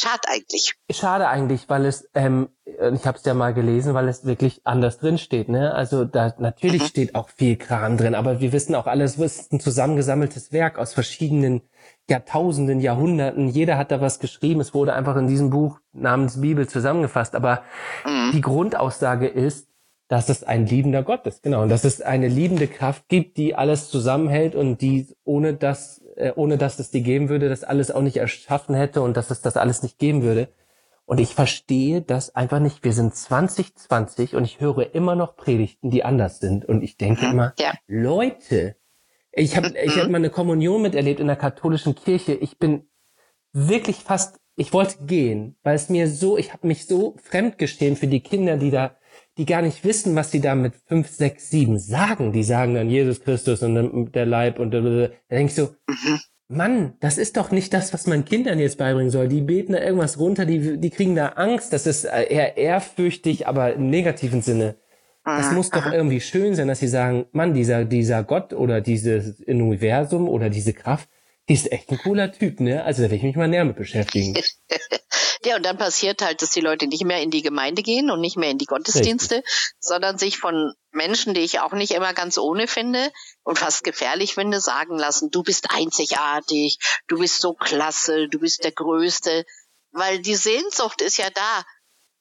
Schade 0.00 0.28
eigentlich. 0.28 0.74
Schade 0.92 1.26
eigentlich, 1.26 1.68
weil 1.68 1.84
es, 1.84 2.08
ähm, 2.14 2.50
ich 2.64 3.04
habe 3.04 3.18
es 3.18 3.24
ja 3.24 3.34
mal 3.34 3.52
gelesen, 3.52 3.94
weil 3.94 4.08
es 4.08 4.24
wirklich 4.24 4.60
anders 4.62 4.98
drin 4.98 5.18
steht. 5.18 5.48
Ne? 5.48 5.74
Also 5.74 6.04
da 6.04 6.34
natürlich 6.38 6.82
mhm. 6.82 6.86
steht 6.86 7.14
auch 7.16 7.28
viel 7.30 7.56
Kram 7.56 7.96
drin, 7.96 8.14
aber 8.14 8.38
wir 8.38 8.52
wissen 8.52 8.76
auch 8.76 8.86
alles, 8.86 9.18
es 9.18 9.40
ist 9.40 9.52
ein 9.52 9.58
zusammengesammeltes 9.58 10.52
Werk 10.52 10.78
aus 10.78 10.94
verschiedenen 10.94 11.62
Jahrtausenden, 12.08 12.80
Jahrhunderten. 12.80 13.48
Jeder 13.48 13.76
hat 13.76 13.90
da 13.90 14.00
was 14.00 14.18
geschrieben. 14.18 14.60
Es 14.60 14.74
wurde 14.74 14.94
einfach 14.94 15.16
in 15.16 15.26
diesem 15.26 15.50
Buch 15.50 15.80
namens 15.92 16.40
Bibel 16.40 16.68
zusammengefasst. 16.68 17.34
Aber 17.34 17.62
mhm. 18.04 18.32
die 18.32 18.40
Grundaussage 18.40 19.26
ist, 19.26 19.68
dass 20.08 20.30
es 20.30 20.42
ein 20.42 20.66
liebender 20.66 21.02
Gott 21.02 21.26
ist, 21.26 21.42
genau, 21.42 21.62
und 21.62 21.68
dass 21.68 21.84
es 21.84 22.00
eine 22.00 22.28
liebende 22.28 22.66
Kraft 22.66 23.08
gibt, 23.08 23.36
die 23.36 23.54
alles 23.54 23.90
zusammenhält 23.90 24.54
und 24.54 24.80
die 24.80 25.14
ohne 25.24 25.52
das 25.52 26.02
äh, 26.16 26.32
ohne 26.34 26.58
dass 26.58 26.78
es 26.78 26.90
die 26.90 27.02
geben 27.02 27.28
würde, 27.28 27.48
das 27.48 27.62
alles 27.62 27.90
auch 27.90 28.02
nicht 28.02 28.16
erschaffen 28.16 28.74
hätte 28.74 29.02
und 29.02 29.16
dass 29.16 29.30
es 29.30 29.40
das 29.40 29.56
alles 29.56 29.82
nicht 29.82 29.98
geben 29.98 30.22
würde. 30.22 30.48
Und 31.04 31.20
ich 31.20 31.34
verstehe 31.34 32.02
das 32.02 32.34
einfach 32.34 32.58
nicht. 32.58 32.84
Wir 32.84 32.92
sind 32.92 33.14
2020 33.14 34.34
und 34.34 34.44
ich 34.44 34.60
höre 34.60 34.94
immer 34.94 35.14
noch 35.14 35.36
Predigten, 35.36 35.90
die 35.90 36.04
anders 36.04 36.38
sind. 36.38 36.66
Und 36.66 36.82
ich 36.82 36.98
denke 36.98 37.24
mhm. 37.24 37.32
immer, 37.32 37.54
ja. 37.58 37.72
Leute, 37.86 38.76
ich 39.38 39.56
habe 39.56 39.72
ich 39.84 39.96
hab 39.96 40.06
mhm. 40.06 40.12
mal 40.12 40.18
eine 40.18 40.30
Kommunion 40.30 40.82
miterlebt 40.82 41.20
in 41.20 41.26
der 41.26 41.36
katholischen 41.36 41.94
Kirche. 41.94 42.34
Ich 42.34 42.58
bin 42.58 42.88
wirklich 43.52 43.96
fast, 43.96 44.38
ich 44.56 44.72
wollte 44.72 45.04
gehen, 45.04 45.56
weil 45.62 45.76
es 45.76 45.88
mir 45.88 46.08
so, 46.08 46.36
ich 46.36 46.52
habe 46.52 46.66
mich 46.66 46.86
so 46.86 47.16
fremdgeschämt 47.22 47.98
für 47.98 48.06
die 48.06 48.20
Kinder, 48.20 48.56
die 48.56 48.70
da 48.70 48.96
die 49.36 49.46
gar 49.46 49.62
nicht 49.62 49.84
wissen, 49.84 50.16
was 50.16 50.32
sie 50.32 50.40
da 50.40 50.54
mit 50.56 50.74
fünf, 50.86 51.08
sechs, 51.08 51.48
sieben 51.48 51.78
sagen. 51.78 52.32
Die 52.32 52.42
sagen 52.42 52.74
dann 52.74 52.90
Jesus 52.90 53.22
Christus 53.22 53.62
und 53.62 54.12
der 54.12 54.26
Leib 54.26 54.58
und 54.58 54.72
da 54.72 54.80
denke 54.80 55.12
ich 55.30 55.54
so, 55.54 55.74
mhm. 55.86 56.18
Mann, 56.48 56.94
das 57.00 57.18
ist 57.18 57.36
doch 57.36 57.50
nicht 57.50 57.74
das, 57.74 57.92
was 57.92 58.06
man 58.06 58.24
Kindern 58.24 58.58
jetzt 58.58 58.78
beibringen 58.78 59.10
soll. 59.10 59.28
Die 59.28 59.42
beten 59.42 59.74
da 59.74 59.82
irgendwas 59.82 60.18
runter, 60.18 60.46
die, 60.46 60.78
die 60.78 60.90
kriegen 60.90 61.14
da 61.14 61.28
Angst. 61.28 61.72
Das 61.72 61.86
ist 61.86 62.04
eher 62.04 62.56
ehrfürchtig, 62.56 63.46
aber 63.46 63.74
im 63.74 63.90
negativen 63.90 64.40
Sinne. 64.40 64.76
Das 65.36 65.52
muss 65.52 65.70
doch 65.70 65.86
irgendwie 65.86 66.20
schön 66.20 66.54
sein, 66.54 66.68
dass 66.68 66.80
sie 66.80 66.88
sagen, 66.88 67.26
Mann, 67.32 67.54
dieser, 67.54 67.84
dieser 67.84 68.22
Gott 68.22 68.52
oder 68.52 68.80
dieses 68.80 69.40
Universum 69.40 70.28
oder 70.28 70.50
diese 70.50 70.72
Kraft, 70.72 71.08
die 71.48 71.54
ist 71.54 71.70
echt 71.72 71.90
ein 71.90 71.98
cooler 71.98 72.32
Typ, 72.32 72.60
ne? 72.60 72.84
Also 72.84 73.02
da 73.02 73.10
will 73.10 73.16
ich 73.16 73.22
mich 73.22 73.36
mal 73.36 73.48
näher 73.48 73.64
mit 73.64 73.76
beschäftigen. 73.76 74.36
Ja, 75.44 75.56
und 75.56 75.64
dann 75.64 75.78
passiert 75.78 76.20
halt, 76.20 76.42
dass 76.42 76.50
die 76.50 76.60
Leute 76.60 76.88
nicht 76.88 77.04
mehr 77.04 77.22
in 77.22 77.30
die 77.30 77.42
Gemeinde 77.42 77.82
gehen 77.82 78.10
und 78.10 78.20
nicht 78.20 78.36
mehr 78.36 78.50
in 78.50 78.58
die 78.58 78.66
Gottesdienste, 78.66 79.36
Richtig. 79.36 79.76
sondern 79.78 80.18
sich 80.18 80.36
von 80.38 80.74
Menschen, 80.90 81.32
die 81.32 81.40
ich 81.40 81.60
auch 81.60 81.72
nicht 81.72 81.92
immer 81.92 82.12
ganz 82.12 82.38
ohne 82.38 82.66
finde 82.66 83.10
und 83.44 83.58
fast 83.58 83.84
gefährlich 83.84 84.34
finde, 84.34 84.60
sagen 84.60 84.98
lassen, 84.98 85.30
du 85.30 85.42
bist 85.42 85.70
einzigartig, 85.70 86.78
du 87.06 87.18
bist 87.18 87.40
so 87.40 87.54
klasse, 87.54 88.28
du 88.28 88.40
bist 88.40 88.64
der 88.64 88.72
Größte. 88.72 89.44
Weil 89.92 90.18
die 90.18 90.34
Sehnsucht 90.34 91.00
ist 91.02 91.18
ja 91.18 91.30
da, 91.30 91.64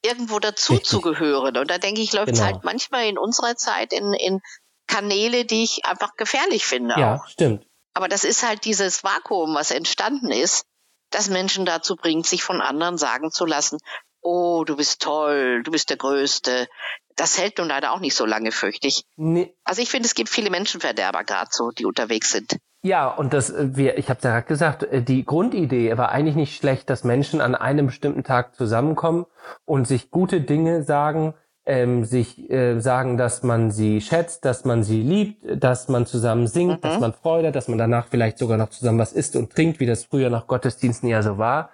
irgendwo 0.04 0.40
dazu 0.40 0.74
Richtig. 0.74 0.90
zu 0.90 1.02
gehören. 1.02 1.58
Und 1.58 1.70
da 1.70 1.78
denke 1.78 2.02
ich, 2.02 2.14
läuft 2.14 2.30
es 2.30 2.40
genau. 2.40 2.52
halt 2.52 2.64
manchmal 2.64 3.06
in 3.06 3.18
unserer 3.18 3.56
Zeit 3.56 3.94
in, 3.94 4.14
in 4.14 4.42
Kanäle, 4.88 5.46
die 5.46 5.64
ich 5.64 5.86
einfach 5.86 6.16
gefährlich 6.16 6.66
finde. 6.66 6.96
Ja, 6.98 7.16
auch. 7.16 7.28
stimmt. 7.28 7.66
Aber 7.94 8.08
das 8.08 8.24
ist 8.24 8.48
halt 8.48 8.66
dieses 8.66 9.04
Vakuum, 9.04 9.56
was 9.56 9.72
entstanden 9.72 10.32
ist, 10.32 10.66
das 11.10 11.30
Menschen 11.30 11.66
dazu 11.66 11.96
bringt, 11.96 12.28
sich 12.28 12.44
von 12.44 12.62
anderen 12.62 12.98
sagen 12.98 13.32
zu 13.32 13.46
lassen, 13.46 13.80
oh, 14.22 14.64
du 14.66 14.76
bist 14.76 15.02
toll, 15.02 15.64
du 15.64 15.72
bist 15.72 15.90
der 15.90 15.98
Größte. 15.98 16.68
Das 17.16 17.38
hält 17.38 17.58
nun 17.58 17.70
leider 17.70 17.94
auch 17.94 18.00
nicht 18.00 18.16
so 18.16 18.26
lange, 18.26 18.52
fürchte 18.52 18.88
ich. 18.88 19.04
Nee. 19.16 19.56
Also 19.64 19.82
ich 19.82 19.90
finde, 19.90 20.06
es 20.06 20.16
gibt 20.16 20.30
viele 20.30 20.50
Menschenverderber 20.50 21.24
gerade 21.24 21.50
so, 21.52 21.72
die 21.72 21.86
unterwegs 21.86 22.32
sind. 22.32 22.58
Ja, 22.84 23.08
und 23.10 23.34
das, 23.34 23.50
äh, 23.50 23.76
wir, 23.76 23.98
ich 23.98 24.10
habe 24.10 24.20
ja 24.24 24.32
gerade 24.32 24.48
gesagt, 24.48 24.84
äh, 24.84 25.02
die 25.02 25.26
Grundidee 25.26 25.98
war 25.98 26.10
eigentlich 26.10 26.36
nicht 26.36 26.56
schlecht, 26.56 26.90
dass 26.90 27.04
Menschen 27.04 27.42
an 27.42 27.56
einem 27.56 27.88
bestimmten 27.88 28.24
Tag 28.24 28.56
zusammenkommen 28.56 29.26
und 29.66 29.88
sich 29.88 30.12
gute 30.12 30.42
Dinge 30.42 30.84
sagen, 30.84 31.34
ähm, 31.68 32.06
sich 32.06 32.50
äh, 32.50 32.80
sagen, 32.80 33.18
dass 33.18 33.44
man 33.44 33.72
sie 33.72 34.00
schätzt, 34.00 34.46
dass 34.46 34.64
man 34.64 34.84
sie 34.84 35.02
liebt, 35.02 35.44
dass 35.62 35.90
man 35.90 36.06
zusammen 36.06 36.48
singt, 36.48 36.78
mhm. 36.78 36.82
dass 36.82 37.00
man 37.00 37.12
Freude, 37.12 37.52
dass 37.52 37.68
man 37.68 37.78
danach 37.78 38.08
vielleicht 38.08 38.38
sogar 38.38 38.58
noch 38.58 38.70
zusammen 38.70 39.00
was 39.00 39.12
isst 39.12 39.36
und 39.36 39.52
trinkt, 39.52 39.82
wie 39.82 39.86
das 39.86 40.06
früher 40.06 40.30
nach 40.30 40.48
Gottesdiensten 40.48 41.10
ja 41.10 41.22
so 41.22 41.38
war, 41.38 41.72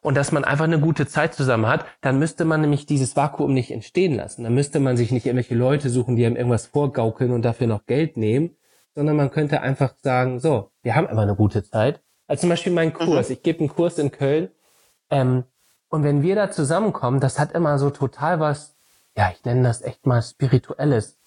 und 0.00 0.16
dass 0.16 0.32
man 0.32 0.44
einfach 0.44 0.64
eine 0.64 0.80
gute 0.80 1.06
Zeit 1.06 1.34
zusammen 1.34 1.66
hat, 1.66 1.84
dann 2.00 2.18
müsste 2.18 2.46
man 2.46 2.62
nämlich 2.62 2.86
dieses 2.86 3.16
Vakuum 3.16 3.52
nicht 3.52 3.70
entstehen 3.70 4.16
lassen. 4.16 4.44
Dann 4.44 4.54
müsste 4.54 4.80
man 4.80 4.96
sich 4.96 5.12
nicht 5.12 5.26
irgendwelche 5.26 5.54
Leute 5.54 5.90
suchen, 5.90 6.16
die 6.16 6.24
einem 6.24 6.36
irgendwas 6.36 6.66
vorgaukeln 6.66 7.30
und 7.30 7.44
dafür 7.44 7.66
noch 7.66 7.84
Geld 7.84 8.16
nehmen, 8.16 8.56
sondern 8.94 9.16
man 9.16 9.30
könnte 9.30 9.60
einfach 9.60 9.94
sagen, 10.02 10.40
so, 10.40 10.70
wir 10.82 10.94
haben 10.94 11.08
immer 11.08 11.22
eine 11.22 11.36
gute 11.36 11.62
Zeit. 11.62 12.02
Also 12.26 12.42
zum 12.42 12.50
Beispiel 12.50 12.72
mein 12.72 12.92
Kurs, 12.92 13.28
mhm. 13.28 13.34
ich 13.34 13.42
gebe 13.42 13.60
einen 13.60 13.68
Kurs 13.68 13.98
in 13.98 14.10
Köln, 14.10 14.48
ähm, 15.10 15.44
und 15.88 16.02
wenn 16.02 16.22
wir 16.22 16.34
da 16.34 16.50
zusammenkommen, 16.50 17.20
das 17.20 17.38
hat 17.38 17.52
immer 17.52 17.78
so 17.78 17.90
total 17.90 18.40
was 18.40 18.74
ja, 19.16 19.30
ich 19.32 19.44
nenne 19.44 19.62
das 19.62 19.82
echt 19.82 20.06
mal 20.06 20.22
spirituelles, 20.22 21.18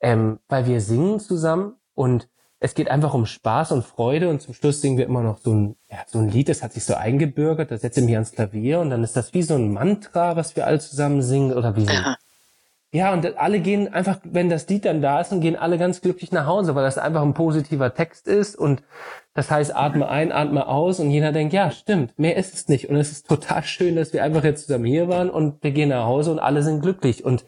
ähm, 0.00 0.40
weil 0.48 0.66
wir 0.66 0.80
singen 0.80 1.20
zusammen 1.20 1.76
und 1.94 2.28
es 2.62 2.74
geht 2.74 2.90
einfach 2.90 3.14
um 3.14 3.24
Spaß 3.24 3.72
und 3.72 3.84
Freude 3.84 4.28
und 4.28 4.42
zum 4.42 4.52
Schluss 4.52 4.82
singen 4.82 4.98
wir 4.98 5.06
immer 5.06 5.22
noch 5.22 5.38
so 5.38 5.54
ein, 5.54 5.76
ja, 5.90 5.98
so 6.06 6.18
ein 6.18 6.28
Lied, 6.28 6.50
das 6.50 6.62
hat 6.62 6.74
sich 6.74 6.84
so 6.84 6.94
eingebürgert, 6.94 7.70
da 7.70 7.78
setze 7.78 8.00
ich 8.00 8.06
mich 8.06 8.14
ans 8.14 8.32
Klavier 8.32 8.80
und 8.80 8.90
dann 8.90 9.02
ist 9.02 9.16
das 9.16 9.32
wie 9.32 9.42
so 9.42 9.54
ein 9.54 9.72
Mantra, 9.72 10.36
was 10.36 10.56
wir 10.56 10.66
alle 10.66 10.78
zusammen 10.78 11.22
singen 11.22 11.54
oder 11.54 11.74
wie 11.76 11.86
so. 11.86 11.92
Ja. 11.92 12.16
Ja, 12.92 13.12
und 13.12 13.38
alle 13.38 13.60
gehen 13.60 13.92
einfach, 13.92 14.18
wenn 14.24 14.50
das 14.50 14.66
Lied 14.68 14.84
dann 14.84 15.00
da 15.00 15.20
ist, 15.20 15.30
dann 15.30 15.40
gehen 15.40 15.54
alle 15.54 15.78
ganz 15.78 16.00
glücklich 16.00 16.32
nach 16.32 16.46
Hause, 16.46 16.74
weil 16.74 16.82
das 16.82 16.98
einfach 16.98 17.22
ein 17.22 17.34
positiver 17.34 17.94
Text 17.94 18.26
ist 18.26 18.56
und 18.56 18.82
das 19.32 19.48
heißt, 19.48 19.76
atme 19.76 20.08
ein, 20.08 20.32
atme 20.32 20.66
aus 20.66 20.98
und 20.98 21.10
jeder 21.10 21.30
denkt, 21.30 21.52
ja, 21.52 21.70
stimmt, 21.70 22.18
mehr 22.18 22.36
ist 22.36 22.52
es 22.52 22.66
nicht. 22.66 22.88
Und 22.88 22.96
es 22.96 23.12
ist 23.12 23.28
total 23.28 23.62
schön, 23.62 23.94
dass 23.94 24.12
wir 24.12 24.24
einfach 24.24 24.42
jetzt 24.42 24.66
zusammen 24.66 24.86
hier 24.86 25.08
waren 25.08 25.30
und 25.30 25.62
wir 25.62 25.70
gehen 25.70 25.90
nach 25.90 26.04
Hause 26.04 26.32
und 26.32 26.40
alle 26.40 26.64
sind 26.64 26.80
glücklich 26.80 27.24
und 27.24 27.44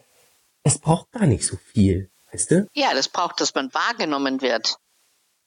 es 0.63 0.79
braucht 0.79 1.11
gar 1.11 1.25
nicht 1.25 1.45
so 1.45 1.57
viel. 1.57 2.09
Weißt 2.31 2.51
du? 2.51 2.67
Ja, 2.73 2.93
das 2.93 3.09
braucht, 3.09 3.41
dass 3.41 3.53
man 3.53 3.73
wahrgenommen 3.73 4.41
wird 4.41 4.77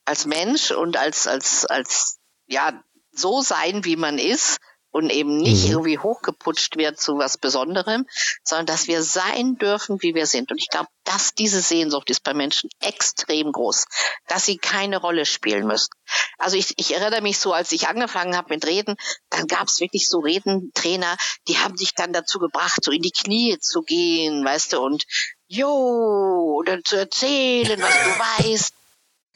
als 0.04 0.26
Mensch 0.26 0.72
und 0.72 0.98
als, 0.98 1.26
als, 1.26 1.64
als, 1.64 2.18
ja, 2.46 2.82
so 3.12 3.40
sein, 3.40 3.84
wie 3.86 3.96
man 3.96 4.18
ist 4.18 4.58
und 4.96 5.10
eben 5.10 5.36
nicht 5.36 5.66
mhm. 5.66 5.72
irgendwie 5.72 5.98
hochgeputscht 5.98 6.78
wird 6.78 6.98
zu 6.98 7.18
was 7.18 7.36
Besonderem, 7.36 8.06
sondern 8.42 8.64
dass 8.64 8.88
wir 8.88 9.02
sein 9.02 9.56
dürfen, 9.56 10.00
wie 10.00 10.14
wir 10.14 10.26
sind. 10.26 10.50
Und 10.50 10.58
ich 10.58 10.70
glaube, 10.70 10.88
dass 11.04 11.34
diese 11.34 11.60
Sehnsucht 11.60 12.08
ist 12.08 12.22
bei 12.24 12.32
Menschen 12.32 12.70
extrem 12.80 13.52
groß, 13.52 13.84
dass 14.26 14.46
sie 14.46 14.56
keine 14.56 14.96
Rolle 14.96 15.26
spielen 15.26 15.66
müssen. 15.66 15.90
Also 16.38 16.56
ich, 16.56 16.72
ich 16.78 16.94
erinnere 16.94 17.20
mich 17.20 17.38
so, 17.38 17.52
als 17.52 17.72
ich 17.72 17.88
angefangen 17.88 18.36
habe 18.36 18.54
mit 18.54 18.66
Reden, 18.66 18.96
dann 19.28 19.46
gab 19.46 19.68
es 19.68 19.80
wirklich 19.80 20.08
so 20.08 20.20
Redentrainer, 20.20 21.18
die 21.46 21.58
haben 21.58 21.76
dich 21.76 21.94
dann 21.94 22.14
dazu 22.14 22.38
gebracht, 22.38 22.82
so 22.82 22.90
in 22.90 23.02
die 23.02 23.12
Knie 23.12 23.58
zu 23.60 23.82
gehen, 23.82 24.44
weißt 24.46 24.72
du, 24.72 24.80
und 24.80 25.04
jo, 25.46 26.56
oder 26.58 26.82
zu 26.82 26.96
erzählen, 26.96 27.80
was 27.80 27.94
du 27.94 28.50
weißt. 28.50 28.72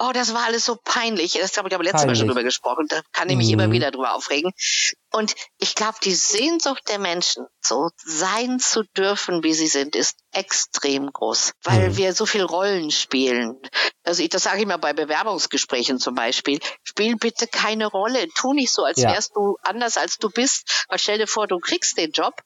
Oh, 0.02 0.12
das 0.14 0.32
war 0.32 0.44
alles 0.44 0.64
so 0.64 0.78
peinlich. 0.82 1.34
Das 1.34 1.58
habe 1.58 1.68
ich 1.68 1.74
aber 1.74 1.84
letztes 1.84 2.06
Mal 2.06 2.16
schon 2.16 2.26
drüber 2.26 2.42
gesprochen. 2.42 2.86
Da 2.88 3.02
kann 3.12 3.28
ich 3.28 3.36
mich 3.36 3.48
mhm. 3.48 3.60
immer 3.60 3.70
wieder 3.70 3.90
drüber 3.90 4.14
aufregen. 4.14 4.50
Und 5.12 5.34
ich 5.58 5.74
glaube, 5.74 5.98
die 6.02 6.14
Sehnsucht 6.14 6.88
der 6.88 6.98
Menschen, 6.98 7.44
so 7.60 7.90
sein 7.98 8.60
zu 8.60 8.82
dürfen, 8.96 9.44
wie 9.44 9.52
sie 9.52 9.66
sind, 9.66 9.94
ist 9.94 10.16
extrem 10.32 11.12
groß, 11.12 11.52
weil 11.64 11.90
mhm. 11.90 11.96
wir 11.98 12.14
so 12.14 12.24
viel 12.24 12.44
Rollen 12.44 12.90
spielen. 12.90 13.60
Also 14.02 14.22
ich, 14.22 14.30
das 14.30 14.44
sage 14.44 14.60
ich 14.62 14.66
mal 14.66 14.78
bei 14.78 14.94
Bewerbungsgesprächen 14.94 15.98
zum 15.98 16.14
Beispiel. 16.14 16.60
Spiel 16.82 17.16
bitte 17.16 17.46
keine 17.46 17.86
Rolle. 17.86 18.26
Tu 18.36 18.54
nicht 18.54 18.72
so, 18.72 18.84
als 18.84 19.02
ja. 19.02 19.12
wärst 19.12 19.36
du 19.36 19.58
anders, 19.62 19.98
als 19.98 20.16
du 20.16 20.30
bist. 20.30 20.86
Weil 20.88 20.98
stell 20.98 21.18
dir 21.18 21.26
vor, 21.26 21.46
du 21.46 21.58
kriegst 21.58 21.98
den 21.98 22.12
Job 22.12 22.40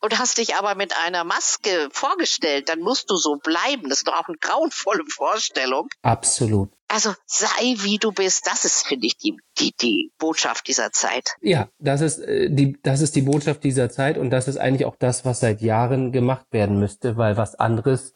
und 0.00 0.18
hast 0.18 0.38
dich 0.38 0.56
aber 0.56 0.74
mit 0.74 0.96
einer 1.04 1.24
Maske 1.24 1.88
vorgestellt, 1.92 2.68
dann 2.68 2.80
musst 2.80 3.10
du 3.10 3.16
so 3.16 3.36
bleiben. 3.36 3.88
Das 3.88 3.98
ist 3.98 4.08
doch 4.08 4.14
auch 4.14 4.28
eine 4.28 4.36
grauenvolle 4.38 5.04
Vorstellung. 5.06 5.88
Absolut. 6.02 6.70
Also 6.94 7.12
sei 7.26 7.74
wie 7.78 7.98
du 7.98 8.12
bist, 8.12 8.46
das 8.46 8.64
ist, 8.64 8.86
finde 8.86 9.06
ich, 9.06 9.16
die, 9.16 9.36
die, 9.58 9.74
die 9.80 10.12
Botschaft 10.16 10.68
dieser 10.68 10.92
Zeit. 10.92 11.34
Ja, 11.40 11.66
das 11.80 12.00
ist, 12.00 12.20
äh, 12.20 12.48
die, 12.48 12.80
das 12.84 13.00
ist 13.00 13.16
die 13.16 13.22
Botschaft 13.22 13.64
dieser 13.64 13.90
Zeit 13.90 14.16
und 14.16 14.30
das 14.30 14.46
ist 14.46 14.58
eigentlich 14.58 14.84
auch 14.84 14.94
das, 14.94 15.24
was 15.24 15.40
seit 15.40 15.60
Jahren 15.60 16.12
gemacht 16.12 16.46
werden 16.52 16.78
müsste, 16.78 17.16
weil 17.16 17.36
was 17.36 17.56
anderes, 17.56 18.14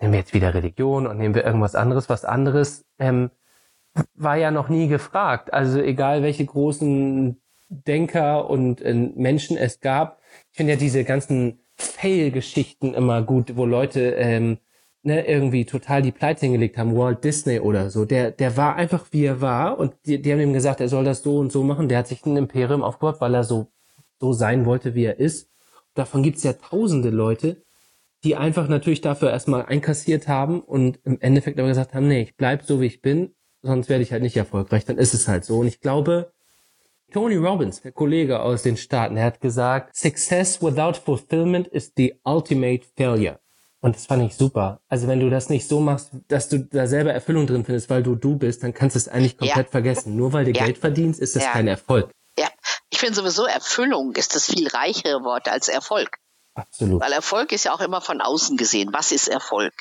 nehmen 0.00 0.14
wir 0.14 0.18
jetzt 0.18 0.34
wieder 0.34 0.52
Religion 0.52 1.06
und 1.06 1.18
nehmen 1.18 1.36
wir 1.36 1.44
irgendwas 1.44 1.76
anderes, 1.76 2.08
was 2.08 2.24
anderes, 2.24 2.84
ähm, 2.98 3.30
war 4.14 4.34
ja 4.34 4.50
noch 4.50 4.68
nie 4.68 4.88
gefragt. 4.88 5.52
Also 5.52 5.80
egal 5.80 6.24
welche 6.24 6.44
großen 6.44 7.40
Denker 7.68 8.50
und 8.50 8.80
äh, 8.80 8.94
Menschen 8.94 9.56
es 9.56 9.78
gab, 9.78 10.20
ich 10.50 10.56
finde 10.56 10.72
ja 10.72 10.78
diese 10.80 11.04
ganzen 11.04 11.60
Fail-Geschichten 11.76 12.94
immer 12.94 13.22
gut, 13.22 13.56
wo 13.56 13.64
Leute 13.64 14.10
ähm, 14.16 14.58
ne, 15.02 15.26
irgendwie 15.26 15.64
total 15.64 16.02
die 16.02 16.12
Pleite 16.12 16.42
hingelegt 16.42 16.76
haben, 16.76 16.96
Walt 16.96 17.24
Disney 17.24 17.60
oder 17.60 17.90
so. 17.90 18.04
Der, 18.04 18.30
der 18.30 18.56
war 18.56 18.76
einfach 18.76 19.06
wie 19.10 19.24
er 19.24 19.40
war 19.40 19.78
und 19.78 19.94
die, 20.06 20.20
die 20.20 20.32
haben 20.32 20.40
ihm 20.40 20.52
gesagt, 20.52 20.80
er 20.80 20.88
soll 20.88 21.04
das 21.04 21.22
so 21.22 21.38
und 21.38 21.52
so 21.52 21.62
machen. 21.62 21.88
Der 21.88 21.98
hat 21.98 22.08
sich 22.08 22.24
ein 22.26 22.36
Imperium 22.36 22.82
aufgebaut, 22.82 23.20
weil 23.20 23.34
er 23.34 23.44
so, 23.44 23.68
so 24.20 24.32
sein 24.32 24.66
wollte, 24.66 24.94
wie 24.94 25.04
er 25.04 25.18
ist. 25.18 25.50
Davon 25.94 26.22
gibt's 26.22 26.42
ja 26.42 26.52
tausende 26.52 27.10
Leute, 27.10 27.62
die 28.24 28.36
einfach 28.36 28.68
natürlich 28.68 29.00
dafür 29.00 29.30
erstmal 29.30 29.66
einkassiert 29.66 30.28
haben 30.28 30.60
und 30.60 30.98
im 31.04 31.20
Endeffekt 31.20 31.58
aber 31.58 31.68
gesagt 31.68 31.94
haben, 31.94 32.08
nee, 32.08 32.22
ich 32.22 32.36
bleib 32.36 32.64
so 32.64 32.80
wie 32.80 32.86
ich 32.86 33.00
bin, 33.00 33.34
sonst 33.62 33.88
werde 33.88 34.02
ich 34.02 34.12
halt 34.12 34.22
nicht 34.22 34.36
erfolgreich. 34.36 34.84
Dann 34.84 34.98
ist 34.98 35.14
es 35.14 35.28
halt 35.28 35.44
so. 35.44 35.58
Und 35.58 35.68
ich 35.68 35.80
glaube, 35.80 36.32
Tony 37.12 37.36
Robbins, 37.36 37.80
der 37.80 37.92
Kollege 37.92 38.40
aus 38.40 38.62
den 38.62 38.76
Staaten, 38.76 39.16
er 39.16 39.24
hat 39.24 39.40
gesagt, 39.40 39.96
Success 39.96 40.60
without 40.60 40.94
fulfillment 40.94 41.66
is 41.68 41.92
the 41.96 42.14
ultimate 42.24 42.84
failure. 42.96 43.40
Und 43.80 43.94
das 43.94 44.06
fand 44.06 44.24
ich 44.24 44.36
super. 44.36 44.80
Also 44.88 45.06
wenn 45.06 45.20
du 45.20 45.30
das 45.30 45.50
nicht 45.50 45.68
so 45.68 45.80
machst, 45.80 46.10
dass 46.26 46.48
du 46.48 46.58
da 46.58 46.86
selber 46.86 47.12
Erfüllung 47.12 47.46
drin 47.46 47.64
findest, 47.64 47.88
weil 47.90 48.02
du 48.02 48.16
du 48.16 48.36
bist, 48.36 48.62
dann 48.62 48.74
kannst 48.74 48.96
du 48.96 48.98
es 48.98 49.08
eigentlich 49.08 49.38
komplett 49.38 49.66
ja. 49.66 49.70
vergessen. 49.70 50.16
Nur 50.16 50.32
weil 50.32 50.44
du 50.44 50.52
ja. 50.52 50.64
Geld 50.64 50.78
verdienst, 50.78 51.20
ist 51.20 51.36
das 51.36 51.44
ja. 51.44 51.52
kein 51.52 51.68
Erfolg. 51.68 52.10
Ja, 52.38 52.48
ich 52.90 52.98
finde 52.98 53.14
sowieso 53.14 53.44
Erfüllung 53.44 54.16
ist 54.16 54.34
das 54.34 54.46
viel 54.46 54.68
reichere 54.68 55.22
Wort 55.22 55.48
als 55.48 55.68
Erfolg. 55.68 56.18
Absolut. 56.54 57.00
Weil 57.00 57.12
Erfolg 57.12 57.52
ist 57.52 57.64
ja 57.64 57.72
auch 57.72 57.80
immer 57.80 58.00
von 58.00 58.20
außen 58.20 58.56
gesehen. 58.56 58.92
Was 58.92 59.12
ist 59.12 59.28
Erfolg? 59.28 59.72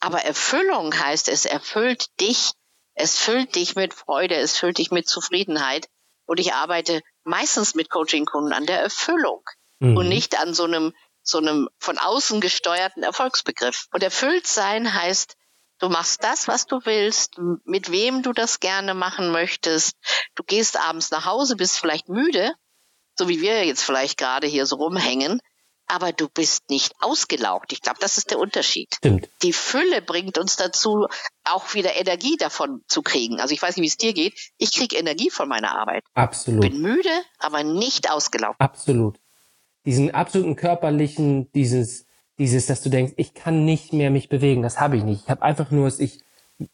Aber 0.00 0.22
Erfüllung 0.22 0.94
heißt, 0.94 1.28
es 1.28 1.46
erfüllt 1.46 2.08
dich, 2.20 2.50
es 2.94 3.16
füllt 3.16 3.54
dich 3.54 3.74
mit 3.74 3.94
Freude, 3.94 4.34
es 4.34 4.58
füllt 4.58 4.76
dich 4.76 4.90
mit 4.90 5.08
Zufriedenheit 5.08 5.88
und 6.26 6.40
ich 6.40 6.52
arbeite 6.52 7.00
meistens 7.24 7.74
mit 7.74 7.88
Coaching-Kunden 7.88 8.52
an 8.52 8.66
der 8.66 8.80
Erfüllung 8.80 9.42
mhm. 9.78 9.96
und 9.96 10.08
nicht 10.08 10.38
an 10.38 10.52
so 10.52 10.64
einem, 10.64 10.92
so 11.24 11.38
einem 11.38 11.68
von 11.78 11.98
außen 11.98 12.40
gesteuerten 12.40 13.02
Erfolgsbegriff. 13.02 13.86
Und 13.92 14.02
erfüllt 14.02 14.46
sein 14.46 14.94
heißt, 14.94 15.36
du 15.78 15.88
machst 15.88 16.22
das, 16.22 16.46
was 16.46 16.66
du 16.66 16.80
willst, 16.84 17.38
mit 17.64 17.90
wem 17.90 18.22
du 18.22 18.32
das 18.32 18.60
gerne 18.60 18.94
machen 18.94 19.32
möchtest. 19.32 19.96
Du 20.36 20.44
gehst 20.44 20.78
abends 20.78 21.10
nach 21.10 21.24
Hause, 21.24 21.56
bist 21.56 21.78
vielleicht 21.78 22.08
müde, 22.08 22.52
so 23.18 23.28
wie 23.28 23.40
wir 23.40 23.64
jetzt 23.64 23.82
vielleicht 23.82 24.18
gerade 24.18 24.46
hier 24.46 24.66
so 24.66 24.76
rumhängen, 24.76 25.40
aber 25.86 26.12
du 26.12 26.28
bist 26.28 26.70
nicht 26.70 26.94
ausgelaugt. 27.00 27.72
Ich 27.72 27.80
glaube, 27.80 27.98
das 28.00 28.18
ist 28.18 28.30
der 28.30 28.38
Unterschied. 28.38 28.94
Stimmt. 28.96 29.28
Die 29.42 29.52
Fülle 29.52 30.02
bringt 30.02 30.38
uns 30.38 30.56
dazu, 30.56 31.06
auch 31.44 31.74
wieder 31.74 31.94
Energie 31.96 32.36
davon 32.36 32.82
zu 32.86 33.02
kriegen. 33.02 33.40
Also 33.40 33.54
ich 33.54 33.62
weiß 33.62 33.76
nicht, 33.76 33.82
wie 33.82 33.88
es 33.88 33.96
dir 33.96 34.12
geht. 34.12 34.52
Ich 34.56 34.72
kriege 34.72 34.96
Energie 34.96 35.30
von 35.30 35.48
meiner 35.48 35.76
Arbeit. 35.76 36.04
Absolut. 36.14 36.62
Bin 36.62 36.80
müde, 36.80 37.10
aber 37.38 37.62
nicht 37.62 38.10
ausgelaugt. 38.10 38.60
Absolut. 38.60 39.18
Diesen 39.86 40.12
absoluten 40.12 40.56
körperlichen, 40.56 41.50
dieses, 41.52 42.06
dieses, 42.38 42.66
dass 42.66 42.82
du 42.82 42.88
denkst, 42.88 43.14
ich 43.16 43.34
kann 43.34 43.64
nicht 43.64 43.92
mehr 43.92 44.10
mich 44.10 44.28
bewegen, 44.28 44.62
das 44.62 44.80
habe 44.80 44.96
ich 44.96 45.04
nicht. 45.04 45.24
Ich 45.24 45.30
habe 45.30 45.42
einfach 45.42 45.70
nur, 45.70 45.84
dass 45.84 46.00
ich, 46.00 46.20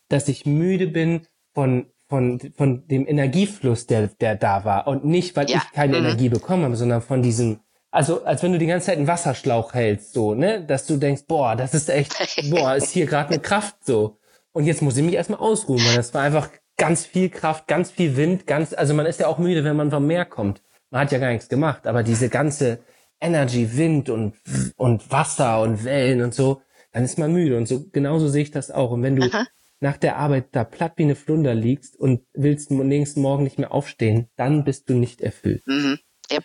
dass 0.08 0.28
ich 0.28 0.46
müde 0.46 0.86
bin 0.86 1.26
von 1.52 1.86
von, 2.10 2.40
von 2.56 2.86
dem 2.88 3.06
Energiefluss, 3.06 3.86
der, 3.86 4.08
der 4.08 4.34
da 4.34 4.64
war. 4.64 4.88
Und 4.88 5.04
nicht, 5.04 5.36
weil 5.36 5.48
ja. 5.48 5.58
ich 5.58 5.72
keine 5.72 5.98
mhm. 5.98 6.06
Energie 6.06 6.28
bekommen 6.28 6.64
habe, 6.64 6.76
sondern 6.76 7.02
von 7.02 7.22
diesem, 7.22 7.60
also 7.92 8.24
als 8.24 8.42
wenn 8.42 8.52
du 8.52 8.58
die 8.58 8.66
ganze 8.66 8.86
Zeit 8.86 8.98
einen 8.98 9.06
Wasserschlauch 9.06 9.74
hältst, 9.74 10.12
so, 10.12 10.34
ne? 10.34 10.62
Dass 10.62 10.86
du 10.86 10.96
denkst, 10.96 11.22
boah, 11.28 11.54
das 11.54 11.72
ist 11.72 11.88
echt, 11.88 12.12
boah, 12.50 12.74
ist 12.74 12.90
hier 12.90 13.06
gerade 13.06 13.30
eine 13.30 13.38
Kraft 13.38 13.76
so. 13.86 14.18
Und 14.52 14.64
jetzt 14.64 14.82
muss 14.82 14.96
ich 14.96 15.04
mich 15.04 15.14
erstmal 15.14 15.38
ausruhen, 15.38 15.80
weil 15.86 15.94
das 15.94 16.12
war 16.12 16.22
einfach 16.22 16.50
ganz 16.76 17.06
viel 17.06 17.30
Kraft, 17.30 17.68
ganz 17.68 17.92
viel 17.92 18.16
Wind, 18.16 18.46
ganz, 18.46 18.74
also 18.74 18.92
man 18.92 19.06
ist 19.06 19.20
ja 19.20 19.28
auch 19.28 19.38
müde, 19.38 19.62
wenn 19.62 19.76
man 19.76 19.92
vom 19.92 20.06
Meer 20.06 20.24
kommt. 20.24 20.62
Man 20.90 21.02
hat 21.02 21.12
ja 21.12 21.18
gar 21.18 21.30
nichts 21.30 21.48
gemacht, 21.48 21.86
aber 21.86 22.02
diese 22.02 22.28
ganze 22.28 22.80
Energy, 23.20 23.76
Wind 23.76 24.08
und, 24.08 24.36
und 24.76 25.10
Wasser 25.10 25.60
und 25.60 25.84
Wellen 25.84 26.22
und 26.22 26.34
so, 26.34 26.62
dann 26.92 27.04
ist 27.04 27.18
man 27.18 27.32
müde. 27.32 27.56
Und 27.56 27.66
so, 27.66 27.84
genauso 27.92 28.28
sehe 28.28 28.42
ich 28.42 28.50
das 28.50 28.70
auch. 28.70 28.90
Und 28.90 29.02
wenn 29.02 29.16
du 29.16 29.26
Aha. 29.26 29.46
nach 29.80 29.96
der 29.96 30.16
Arbeit 30.16 30.48
da 30.52 30.64
platt 30.64 30.94
wie 30.96 31.04
eine 31.04 31.16
Flunder 31.16 31.54
liegst 31.54 31.96
und 31.96 32.24
willst 32.32 32.70
am 32.70 32.86
nächsten 32.88 33.20
Morgen 33.20 33.44
nicht 33.44 33.58
mehr 33.58 33.72
aufstehen, 33.72 34.28
dann 34.36 34.64
bist 34.64 34.88
du 34.88 34.94
nicht 34.94 35.20
erfüllt. 35.20 35.62
Mhm. 35.66 35.98
Yep. 36.32 36.44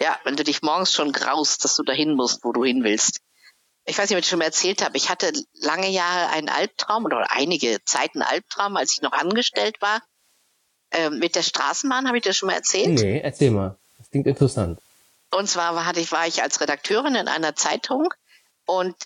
Ja, 0.00 0.18
wenn 0.24 0.36
du 0.36 0.44
dich 0.44 0.62
morgens 0.62 0.92
schon 0.92 1.12
graust, 1.12 1.64
dass 1.64 1.76
du 1.76 1.82
dahin 1.82 2.14
musst, 2.14 2.42
wo 2.44 2.52
du 2.52 2.64
hin 2.64 2.84
willst. 2.84 3.20
Ich 3.84 3.98
weiß 3.98 4.08
nicht, 4.08 4.16
ob 4.16 4.22
ich 4.22 4.28
schon 4.28 4.38
mal 4.38 4.46
erzählt 4.46 4.82
habe. 4.84 4.96
Ich 4.96 5.10
hatte 5.10 5.32
lange 5.54 5.88
Jahre 5.88 6.30
einen 6.32 6.48
Albtraum 6.48 7.04
oder 7.04 7.26
einige 7.30 7.78
Zeiten 7.84 8.22
Albtraum, 8.22 8.76
als 8.76 8.92
ich 8.92 9.02
noch 9.02 9.12
angestellt 9.12 9.76
war. 9.80 10.02
Ähm, 10.92 11.18
mit 11.18 11.36
der 11.36 11.42
Straßenbahn, 11.42 12.06
habe 12.06 12.16
ich 12.16 12.24
dir 12.24 12.32
schon 12.32 12.48
mal 12.48 12.54
erzählt? 12.54 13.00
Nee, 13.00 13.20
erzähl 13.20 13.50
mal. 13.50 13.78
Das 13.98 14.10
klingt 14.10 14.26
interessant. 14.26 14.80
Und 15.32 15.48
zwar 15.48 15.74
war, 15.74 15.86
hatte 15.86 16.00
ich, 16.00 16.12
war 16.12 16.26
ich 16.26 16.42
als 16.42 16.60
Redakteurin 16.60 17.14
in 17.14 17.28
einer 17.28 17.54
Zeitung 17.54 18.12
und 18.66 18.96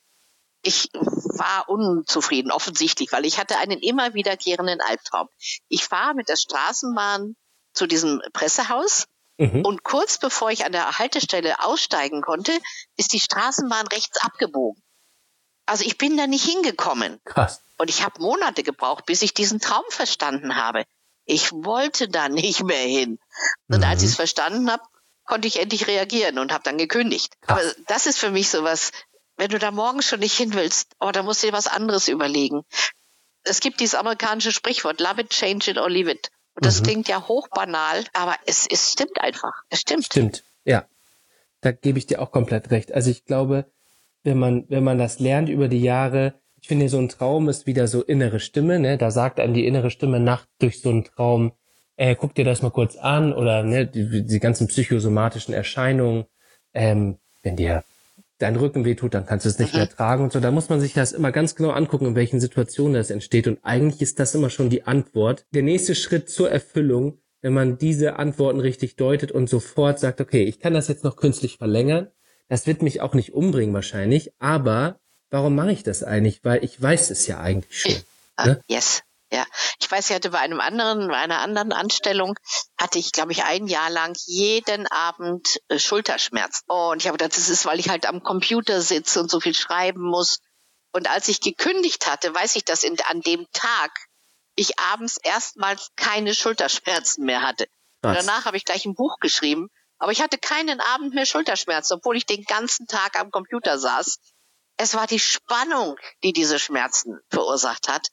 ich 0.62 0.88
war 0.92 1.68
unzufrieden, 1.68 2.50
offensichtlich, 2.50 3.12
weil 3.12 3.26
ich 3.26 3.38
hatte 3.38 3.58
einen 3.58 3.80
immer 3.80 4.14
wiederkehrenden 4.14 4.80
Albtraum. 4.80 5.28
Ich 5.68 5.84
fahre 5.84 6.14
mit 6.14 6.28
der 6.30 6.36
Straßenbahn 6.36 7.36
zu 7.74 7.86
diesem 7.86 8.22
Pressehaus 8.32 9.06
Mhm. 9.38 9.64
Und 9.64 9.82
kurz 9.82 10.18
bevor 10.18 10.50
ich 10.50 10.64
an 10.64 10.72
der 10.72 10.98
Haltestelle 10.98 11.60
aussteigen 11.60 12.22
konnte, 12.22 12.52
ist 12.96 13.12
die 13.12 13.20
Straßenbahn 13.20 13.86
rechts 13.88 14.20
abgebogen. 14.22 14.80
Also 15.66 15.84
ich 15.84 15.98
bin 15.98 16.16
da 16.16 16.26
nicht 16.26 16.44
hingekommen. 16.44 17.20
Krass. 17.24 17.62
Und 17.78 17.90
ich 17.90 18.04
habe 18.04 18.20
Monate 18.20 18.62
gebraucht, 18.62 19.06
bis 19.06 19.22
ich 19.22 19.34
diesen 19.34 19.60
Traum 19.60 19.84
verstanden 19.88 20.56
habe. 20.56 20.84
Ich 21.24 21.50
wollte 21.52 22.08
da 22.08 22.28
nicht 22.28 22.62
mehr 22.62 22.76
hin. 22.76 23.18
Und 23.68 23.78
mhm. 23.78 23.84
als 23.84 24.02
ich 24.02 24.10
es 24.10 24.16
verstanden 24.16 24.70
habe, 24.70 24.84
konnte 25.24 25.48
ich 25.48 25.60
endlich 25.60 25.86
reagieren 25.86 26.38
und 26.38 26.52
habe 26.52 26.64
dann 26.64 26.78
gekündigt. 26.78 27.34
Krass. 27.40 27.58
Aber 27.58 27.84
das 27.86 28.06
ist 28.06 28.18
für 28.18 28.30
mich 28.30 28.48
sowas, 28.48 28.92
wenn 29.36 29.50
du 29.50 29.58
da 29.58 29.70
morgen 29.70 30.02
schon 30.02 30.20
nicht 30.20 30.36
hin 30.36 30.54
willst, 30.54 30.92
oh, 31.00 31.10
da 31.10 31.22
musst 31.22 31.42
du 31.42 31.48
dir 31.48 31.52
was 31.52 31.66
anderes 31.66 32.08
überlegen. 32.08 32.64
es 33.44 33.60
gibt 33.60 33.80
dieses 33.80 33.94
amerikanische 33.94 34.52
Sprichwort, 34.52 35.00
love 35.00 35.20
it, 35.20 35.30
change 35.30 35.70
it 35.70 35.78
or 35.78 35.90
leave 35.90 36.10
it. 36.10 36.30
Und 36.54 36.64
das 36.64 36.80
mhm. 36.80 36.84
klingt 36.84 37.08
ja 37.08 37.26
hochbanal, 37.26 38.04
aber 38.12 38.36
es, 38.46 38.66
es 38.70 38.92
stimmt 38.92 39.20
einfach. 39.20 39.52
Es 39.70 39.80
stimmt. 39.80 40.04
Stimmt, 40.06 40.44
ja. 40.64 40.86
Da 41.60 41.72
gebe 41.72 41.98
ich 41.98 42.06
dir 42.06 42.20
auch 42.20 42.30
komplett 42.30 42.70
recht. 42.70 42.92
Also 42.92 43.10
ich 43.10 43.24
glaube, 43.24 43.70
wenn 44.22 44.38
man, 44.38 44.64
wenn 44.68 44.84
man 44.84 44.98
das 44.98 45.18
lernt 45.18 45.48
über 45.48 45.68
die 45.68 45.82
Jahre, 45.82 46.40
ich 46.60 46.68
finde, 46.68 46.88
so 46.88 46.98
ein 46.98 47.08
Traum 47.08 47.48
ist 47.48 47.66
wieder 47.66 47.88
so 47.88 48.02
innere 48.02 48.40
Stimme, 48.40 48.78
ne? 48.78 48.96
Da 48.96 49.10
sagt 49.10 49.40
einem 49.40 49.52
die 49.52 49.66
innere 49.66 49.90
Stimme 49.90 50.20
Nacht 50.20 50.48
durch 50.60 50.80
so 50.80 50.90
einen 50.90 51.04
Traum, 51.04 51.52
äh, 51.96 52.16
guck 52.16 52.34
dir 52.34 52.44
das 52.44 52.62
mal 52.62 52.70
kurz 52.70 52.96
an 52.96 53.32
oder 53.32 53.62
ne, 53.62 53.86
die, 53.86 54.24
die 54.24 54.40
ganzen 54.40 54.66
psychosomatischen 54.66 55.54
Erscheinungen, 55.54 56.24
ähm, 56.72 57.18
wenn 57.42 57.56
dir 57.56 57.84
dein 58.38 58.56
Rücken 58.56 58.84
wehtut, 58.84 59.14
dann 59.14 59.26
kannst 59.26 59.44
du 59.44 59.48
es 59.48 59.58
nicht 59.58 59.72
mhm. 59.72 59.80
mehr 59.80 59.88
tragen 59.88 60.24
und 60.24 60.32
so. 60.32 60.40
Da 60.40 60.50
muss 60.50 60.68
man 60.68 60.80
sich 60.80 60.92
das 60.92 61.12
immer 61.12 61.32
ganz 61.32 61.54
genau 61.54 61.70
angucken, 61.70 62.06
in 62.06 62.14
welchen 62.14 62.40
Situationen 62.40 62.94
das 62.94 63.10
entsteht. 63.10 63.46
Und 63.46 63.58
eigentlich 63.62 64.02
ist 64.02 64.18
das 64.18 64.34
immer 64.34 64.50
schon 64.50 64.70
die 64.70 64.84
Antwort. 64.86 65.46
Der 65.52 65.62
nächste 65.62 65.94
Schritt 65.94 66.28
zur 66.28 66.50
Erfüllung, 66.50 67.18
wenn 67.42 67.52
man 67.52 67.78
diese 67.78 68.16
Antworten 68.16 68.60
richtig 68.60 68.96
deutet 68.96 69.30
und 69.30 69.48
sofort 69.48 70.00
sagt, 70.00 70.20
okay, 70.20 70.44
ich 70.44 70.58
kann 70.58 70.74
das 70.74 70.88
jetzt 70.88 71.04
noch 71.04 71.16
künstlich 71.16 71.58
verlängern. 71.58 72.08
Das 72.48 72.66
wird 72.66 72.82
mich 72.82 73.00
auch 73.00 73.14
nicht 73.14 73.32
umbringen 73.32 73.74
wahrscheinlich, 73.74 74.32
aber 74.38 74.98
warum 75.30 75.54
mache 75.54 75.72
ich 75.72 75.82
das 75.82 76.02
eigentlich? 76.02 76.44
Weil 76.44 76.62
ich 76.64 76.80
weiß 76.80 77.10
es 77.10 77.26
ja 77.26 77.40
eigentlich 77.40 77.80
schon. 77.80 77.94
Ne? 78.44 78.60
Yes. 78.68 79.02
Ja, 79.34 79.44
ich 79.80 79.90
weiß, 79.90 80.10
ich 80.10 80.14
hatte 80.14 80.30
bei 80.30 80.38
einem 80.38 80.60
anderen, 80.60 81.08
bei 81.08 81.16
einer 81.16 81.40
anderen 81.40 81.72
Anstellung, 81.72 82.38
hatte 82.78 83.00
ich, 83.00 83.10
glaube 83.10 83.32
ich, 83.32 83.42
ein 83.42 83.66
Jahr 83.66 83.90
lang 83.90 84.16
jeden 84.26 84.86
Abend 84.86 85.60
äh, 85.66 85.80
Schulterschmerz. 85.80 86.62
Und 86.68 87.02
ich 87.02 87.08
habe 87.08 87.18
gedacht, 87.18 87.36
das 87.36 87.48
ist, 87.48 87.66
weil 87.66 87.80
ich 87.80 87.88
halt 87.88 88.06
am 88.06 88.22
Computer 88.22 88.80
sitze 88.80 89.18
und 89.18 89.28
so 89.28 89.40
viel 89.40 89.52
schreiben 89.52 90.02
muss. 90.02 90.38
Und 90.92 91.10
als 91.10 91.26
ich 91.26 91.40
gekündigt 91.40 92.06
hatte, 92.06 92.32
weiß 92.32 92.54
ich, 92.54 92.64
dass 92.64 92.84
in, 92.84 92.96
an 93.08 93.22
dem 93.22 93.44
Tag 93.52 93.90
ich 94.54 94.78
abends 94.78 95.16
erstmals 95.16 95.90
keine 95.96 96.32
Schulterschmerzen 96.32 97.24
mehr 97.24 97.42
hatte. 97.42 97.66
Danach 98.02 98.44
habe 98.44 98.56
ich 98.56 98.64
gleich 98.64 98.84
ein 98.84 98.94
Buch 98.94 99.16
geschrieben, 99.18 99.68
aber 99.98 100.12
ich 100.12 100.22
hatte 100.22 100.38
keinen 100.38 100.80
Abend 100.80 101.12
mehr 101.12 101.26
Schulterschmerzen, 101.26 101.96
obwohl 101.96 102.16
ich 102.16 102.26
den 102.26 102.44
ganzen 102.44 102.86
Tag 102.86 103.18
am 103.18 103.32
Computer 103.32 103.80
saß. 103.80 104.20
Es 104.76 104.94
war 104.94 105.08
die 105.08 105.18
Spannung, 105.18 105.96
die 106.22 106.32
diese 106.32 106.60
Schmerzen 106.60 107.18
verursacht 107.30 107.88
hat. 107.88 108.10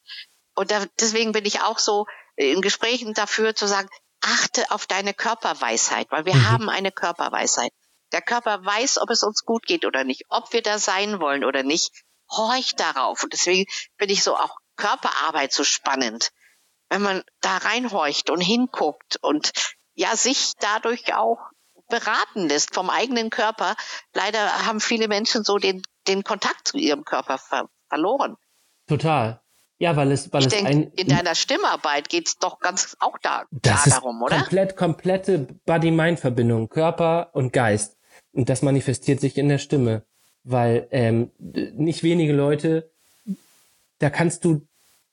Und 0.61 0.71
da, 0.71 0.85
deswegen 0.99 1.31
bin 1.31 1.45
ich 1.45 1.61
auch 1.61 1.79
so 1.79 2.05
in 2.35 2.61
Gesprächen 2.61 3.13
dafür 3.13 3.55
zu 3.55 3.67
sagen, 3.67 3.89
achte 4.21 4.69
auf 4.69 4.85
deine 4.85 5.13
Körperweisheit, 5.13 6.07
weil 6.11 6.25
wir 6.25 6.35
mhm. 6.35 6.49
haben 6.49 6.69
eine 6.69 6.91
Körperweisheit. 6.91 7.71
Der 8.11 8.21
Körper 8.21 8.63
weiß, 8.63 8.99
ob 8.99 9.09
es 9.09 9.23
uns 9.23 9.43
gut 9.43 9.65
geht 9.65 9.85
oder 9.85 10.03
nicht, 10.03 10.25
ob 10.29 10.53
wir 10.53 10.61
da 10.61 10.77
sein 10.77 11.19
wollen 11.19 11.43
oder 11.43 11.63
nicht. 11.63 11.91
Horch 12.29 12.75
darauf. 12.75 13.23
Und 13.23 13.33
deswegen 13.33 13.65
finde 13.97 14.13
ich 14.13 14.23
so 14.23 14.35
auch 14.35 14.57
Körperarbeit 14.75 15.51
so 15.51 15.63
spannend. 15.63 16.31
Wenn 16.89 17.01
man 17.01 17.23
da 17.39 17.57
reinhorcht 17.57 18.29
und 18.29 18.41
hinguckt 18.41 19.17
und 19.21 19.51
ja, 19.95 20.15
sich 20.15 20.53
dadurch 20.59 21.15
auch 21.15 21.39
beraten 21.89 22.47
lässt 22.47 22.73
vom 22.75 22.89
eigenen 22.89 23.31
Körper. 23.31 23.75
Leider 24.13 24.65
haben 24.67 24.79
viele 24.79 25.07
Menschen 25.07 25.43
so 25.43 25.57
den, 25.57 25.81
den 26.07 26.23
Kontakt 26.23 26.67
zu 26.67 26.77
ihrem 26.77 27.03
Körper 27.03 27.37
ver 27.37 27.67
verloren. 27.89 28.37
Total. 28.87 29.40
Ja, 29.81 29.95
weil 29.95 30.11
es, 30.11 30.31
weil 30.31 30.41
ich 30.41 30.47
es 30.47 30.53
denk, 30.53 30.67
ein. 30.67 30.91
In 30.95 31.07
deiner 31.07 31.33
Stimmarbeit 31.33 32.07
geht's 32.07 32.37
doch 32.37 32.59
ganz 32.59 32.95
auch 32.99 33.17
da, 33.17 33.45
das 33.49 33.85
da 33.85 33.89
darum, 33.89 34.21
oder? 34.21 34.37
Komplett, 34.37 34.75
komplette 34.75 35.47
Body-Mind-Verbindung, 35.65 36.69
Körper 36.69 37.31
und 37.33 37.51
Geist. 37.51 37.97
Und 38.31 38.47
das 38.49 38.61
manifestiert 38.61 39.19
sich 39.19 39.39
in 39.39 39.49
der 39.49 39.57
Stimme. 39.57 40.03
Weil 40.43 40.87
ähm, 40.91 41.31
nicht 41.39 42.03
wenige 42.03 42.31
Leute, 42.31 42.91
da 43.97 44.11
kannst 44.11 44.45
du 44.45 44.67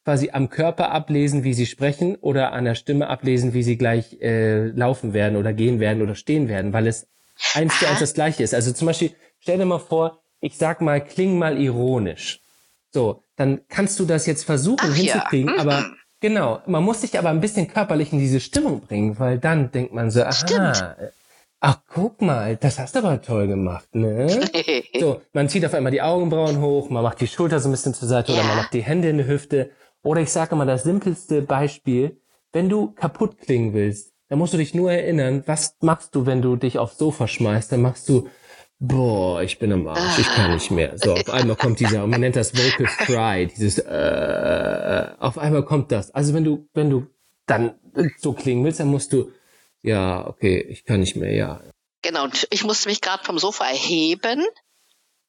quasi 0.05 0.33
am 0.33 0.51
Körper 0.51 0.91
ablesen, 0.91 1.45
wie 1.45 1.55
sie 1.55 1.67
sprechen, 1.67 2.17
oder 2.17 2.53
an 2.53 2.67
der 2.67 2.75
Stimme 2.75 3.09
ablesen, 3.09 3.55
wie 3.55 3.63
sie 3.63 3.79
gleich 3.79 4.21
äh, 4.21 4.67
laufen 4.67 5.15
werden 5.15 5.37
oder 5.37 5.55
gehen 5.55 5.81
werden 5.81 6.03
oder 6.03 6.15
stehen 6.15 6.47
werden, 6.47 6.75
weil 6.75 6.87
es 6.87 7.09
eins 7.55 7.79
zu 7.79 7.89
eins 7.89 8.01
das 8.01 8.13
gleiche 8.13 8.43
ist. 8.43 8.53
Also 8.53 8.73
zum 8.73 8.85
Beispiel, 8.85 9.13
stell 9.39 9.57
dir 9.57 9.65
mal 9.65 9.79
vor, 9.79 10.21
ich 10.41 10.59
sag 10.59 10.83
mal, 10.83 11.03
kling 11.03 11.39
mal 11.39 11.59
ironisch. 11.59 12.43
So, 12.91 13.23
dann 13.37 13.61
kannst 13.69 13.99
du 14.01 14.05
das 14.05 14.27
jetzt 14.27 14.45
versuchen 14.45 14.91
Ach 14.91 14.95
hinzukriegen, 14.95 15.55
ja. 15.55 15.61
aber 15.61 15.93
genau, 16.21 16.61
man 16.67 16.83
muss 16.83 17.03
sich 17.03 17.19
aber 17.19 17.31
ein 17.31 17.41
bisschen 17.41 17.69
körperlich 17.69 18.13
in 18.13 18.19
diese 18.19 18.41
Stimmung 18.41 18.81
bringen, 18.81 19.19
weil 19.19 19.39
dann 19.39 19.71
denkt 19.71 19.93
man 19.93 20.11
so, 20.11 20.23
aha, 20.23 20.33
Stimmt. 20.33 21.13
ach 21.61 21.81
guck 21.87 22.23
mal, 22.23 22.57
das 22.57 22.79
hast 22.79 22.95
du 22.95 23.01
aber 23.01 23.21
toll 23.21 23.47
gemacht, 23.47 23.95
ne? 23.95 24.29
so, 25.01 25.21
man 25.33 25.49
zieht 25.49 25.67
auf 25.67 25.75
einmal 25.75 25.93
die 25.93 26.03
Augenbrauen 26.03 26.61
hoch, 26.61 26.89
man 26.89 27.03
macht 27.03 27.21
die 27.21 27.27
Schulter 27.27 27.61
so 27.61 27.69
ein 27.69 27.73
bisschen 27.73 27.95
zur 27.95 28.09
Seite 28.09 28.33
ja. 28.33 28.39
oder 28.39 28.49
man 28.49 28.57
macht 28.57 28.73
die 28.73 28.83
Hände 28.83 29.11
in 29.11 29.19
die 29.19 29.27
Hüfte. 29.27 29.71
Oder 30.03 30.21
ich 30.21 30.31
sage 30.31 30.55
mal 30.57 30.67
das 30.67 30.85
simpelste 30.85 31.43
Beispiel, 31.43 32.21
wenn 32.53 32.69
du 32.69 32.93
kaputt 32.93 33.39
klingen 33.39 33.75
willst, 33.75 34.13
dann 34.29 34.39
musst 34.39 34.53
du 34.53 34.59
dich 34.59 34.75
nur 34.75 34.93
erinnern, 34.93 35.43
was 35.47 35.77
machst 35.81 36.15
du, 36.15 36.27
wenn 36.27 36.43
du 36.43 36.57
dich 36.57 36.79
aufs 36.79 36.99
Sofa 36.99 37.27
schmeißt? 37.27 37.73
Dann 37.73 37.83
machst 37.83 38.09
du 38.09 38.29
boah, 38.79 39.43
ich 39.43 39.59
bin 39.59 39.73
am 39.73 39.87
Arsch, 39.89 40.19
ich 40.19 40.27
kann 40.27 40.55
nicht 40.55 40.71
mehr. 40.71 40.97
So, 40.97 41.15
auf 41.15 41.31
einmal 41.31 41.57
kommt 41.57 41.81
dieser, 41.81 42.07
man 42.07 42.21
nennt 42.21 42.37
das 42.37 42.55
Vocal 42.57 42.87
Fry, 42.87 43.47
dieses, 43.47 43.79
äh, 43.79 45.07
auf 45.19 45.39
einmal 45.39 45.65
kommt 45.65 45.93
das. 45.93 46.11
Also 46.13 46.35
wenn 46.35 46.45
du, 46.45 46.69
wenn 46.75 46.91
du 46.91 47.07
dann 47.47 47.75
so 48.19 48.33
klingen 48.33 48.65
willst, 48.65 48.81
dann 48.81 48.89
musst 48.89 49.13
du, 49.13 49.33
ja, 49.83 50.27
okay, 50.27 50.61
ich 50.61 50.85
kann 50.85 51.01
nicht 51.01 51.17
mehr, 51.17 51.33
ja. 51.33 51.61
Genau, 52.03 52.25
und 52.25 52.47
ich 52.51 52.65
musste 52.65 52.89
mich 52.89 53.01
gerade 53.01 53.25
vom 53.25 53.39
Sofa 53.39 53.65
erheben, 53.65 54.45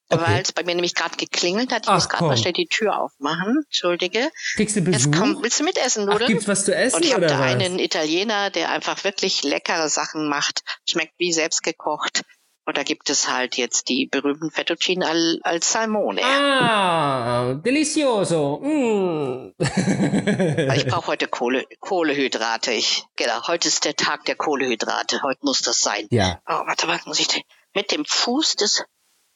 okay. 0.09 0.23
weil 0.23 0.41
es 0.41 0.51
bei 0.51 0.63
mir 0.63 0.75
nämlich 0.75 0.93
gerade 0.93 1.17
geklingelt 1.17 1.71
hat. 1.71 1.83
Ich 1.83 1.89
Ach, 1.89 1.95
muss 1.95 2.09
gerade 2.09 2.25
mal 2.25 2.37
schnell 2.37 2.53
die 2.53 2.67
Tür 2.67 2.99
aufmachen. 2.99 3.63
Entschuldige. 3.65 4.29
Kriegst 4.55 4.75
du 4.75 4.81
Besuch? 4.81 5.05
Jetzt 5.05 5.17
komm, 5.17 5.41
willst 5.41 5.59
du 5.59 5.63
mitessen, 5.63 6.05
Nudeln? 6.05 6.23
Ach, 6.23 6.27
gibt's 6.27 6.47
was 6.47 6.65
zu 6.65 6.75
essen 6.75 6.97
Und 6.97 7.05
ich 7.05 7.13
habe 7.13 7.25
da 7.25 7.39
was? 7.39 7.47
einen 7.47 7.79
Italiener, 7.79 8.51
der 8.51 8.69
einfach 8.69 9.03
wirklich 9.03 9.43
leckere 9.43 9.89
Sachen 9.89 10.29
macht. 10.29 10.61
Schmeckt 10.87 11.13
wie 11.17 11.33
selbst 11.33 11.63
gekocht. 11.63 12.23
Und 12.69 12.77
da 12.77 12.83
gibt 12.83 13.09
es 13.09 13.27
halt 13.27 13.57
jetzt 13.57 13.89
die 13.89 14.05
berühmten 14.05 14.51
Fettuccine 14.51 15.07
al, 15.07 15.39
al 15.41 15.63
Salmone. 15.63 16.21
Ah, 16.23 17.55
delicioso. 17.55 18.59
Mm. 18.61 19.55
ich 19.57 20.85
brauche 20.85 21.07
heute 21.07 21.27
Kohle, 21.27 21.65
Kohlehydrate. 21.79 22.71
Ich, 22.71 23.05
genau, 23.15 23.47
heute 23.47 23.67
ist 23.67 23.85
der 23.85 23.95
Tag 23.95 24.25
der 24.25 24.35
Kohlehydrate. 24.35 25.23
Heute 25.23 25.39
muss 25.41 25.63
das 25.63 25.81
sein. 25.81 26.05
Ja. 26.11 26.43
Oh, 26.45 26.61
warte, 26.67 26.87
was 26.87 27.07
muss 27.07 27.19
ich? 27.19 27.43
Mit 27.73 27.91
dem 27.91 28.05
Fuß 28.05 28.57
das, 28.57 28.83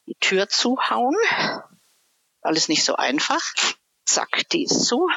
die 0.05 0.15
Tür 0.19 0.47
zuhauen. 0.47 1.15
Alles 2.43 2.69
nicht 2.69 2.83
so 2.83 2.97
einfach. 2.97 3.41
Zack, 4.05 4.49
die 4.51 4.63
ist 4.63 4.85
zu. 4.85 5.07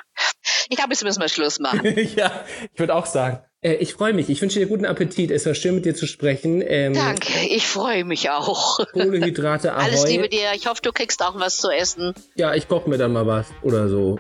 Ich 0.69 0.77
glaube, 0.77 0.93
jetzt 0.93 1.05
müssen 1.05 1.21
wir 1.21 1.29
Schluss 1.29 1.59
machen. 1.59 1.83
ja, 2.17 2.45
ich 2.73 2.79
würde 2.79 2.95
auch 2.95 3.07
sagen. 3.07 3.41
Äh, 3.61 3.75
ich 3.75 3.95
freue 3.95 4.13
mich. 4.13 4.29
Ich 4.29 4.41
wünsche 4.41 4.59
dir 4.59 4.67
guten 4.67 4.85
Appetit. 4.85 5.31
Es 5.31 5.47
war 5.47 5.55
schön, 5.55 5.75
mit 5.75 5.85
dir 5.85 5.95
zu 5.95 6.07
sprechen. 6.07 6.63
Ähm, 6.67 6.95
Danke, 6.95 7.33
ich 7.49 7.67
freue 7.67 8.05
mich 8.05 8.31
auch. 8.31 8.79
Kohlehydrate, 8.93 9.75
Ahoi. 9.75 9.83
Alles 9.85 10.07
Liebe 10.07 10.29
dir. 10.29 10.53
Ich 10.55 10.67
hoffe, 10.67 10.83
du 10.83 10.93
kriegst 10.93 11.23
auch 11.23 11.39
was 11.39 11.57
zu 11.57 11.71
essen. 11.71 12.15
Ja, 12.35 12.55
ich 12.55 12.69
koche 12.69 12.89
mir 12.89 12.99
dann 12.99 13.13
mal 13.13 13.27
was 13.27 13.47
oder 13.63 13.89
so. 13.89 14.19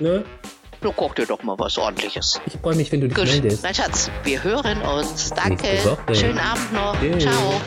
Ne? 0.00 0.24
Du 0.80 0.92
koch 0.92 1.14
dir 1.14 1.26
doch 1.26 1.42
mal 1.42 1.58
was 1.58 1.76
ordentliches. 1.76 2.40
Ich 2.46 2.54
freue 2.54 2.76
mich, 2.76 2.92
wenn 2.92 3.00
du 3.00 3.08
dich 3.08 3.16
Gut. 3.16 3.26
meldest. 3.26 3.62
Mein 3.64 3.74
Schatz, 3.74 4.10
wir 4.22 4.42
hören 4.44 4.80
uns. 4.82 5.30
Danke. 5.30 5.66
Schönen 6.12 6.38
Abend 6.38 6.72
noch. 6.72 6.98
Tschüss. 7.00 7.24
Ciao. 7.24 7.60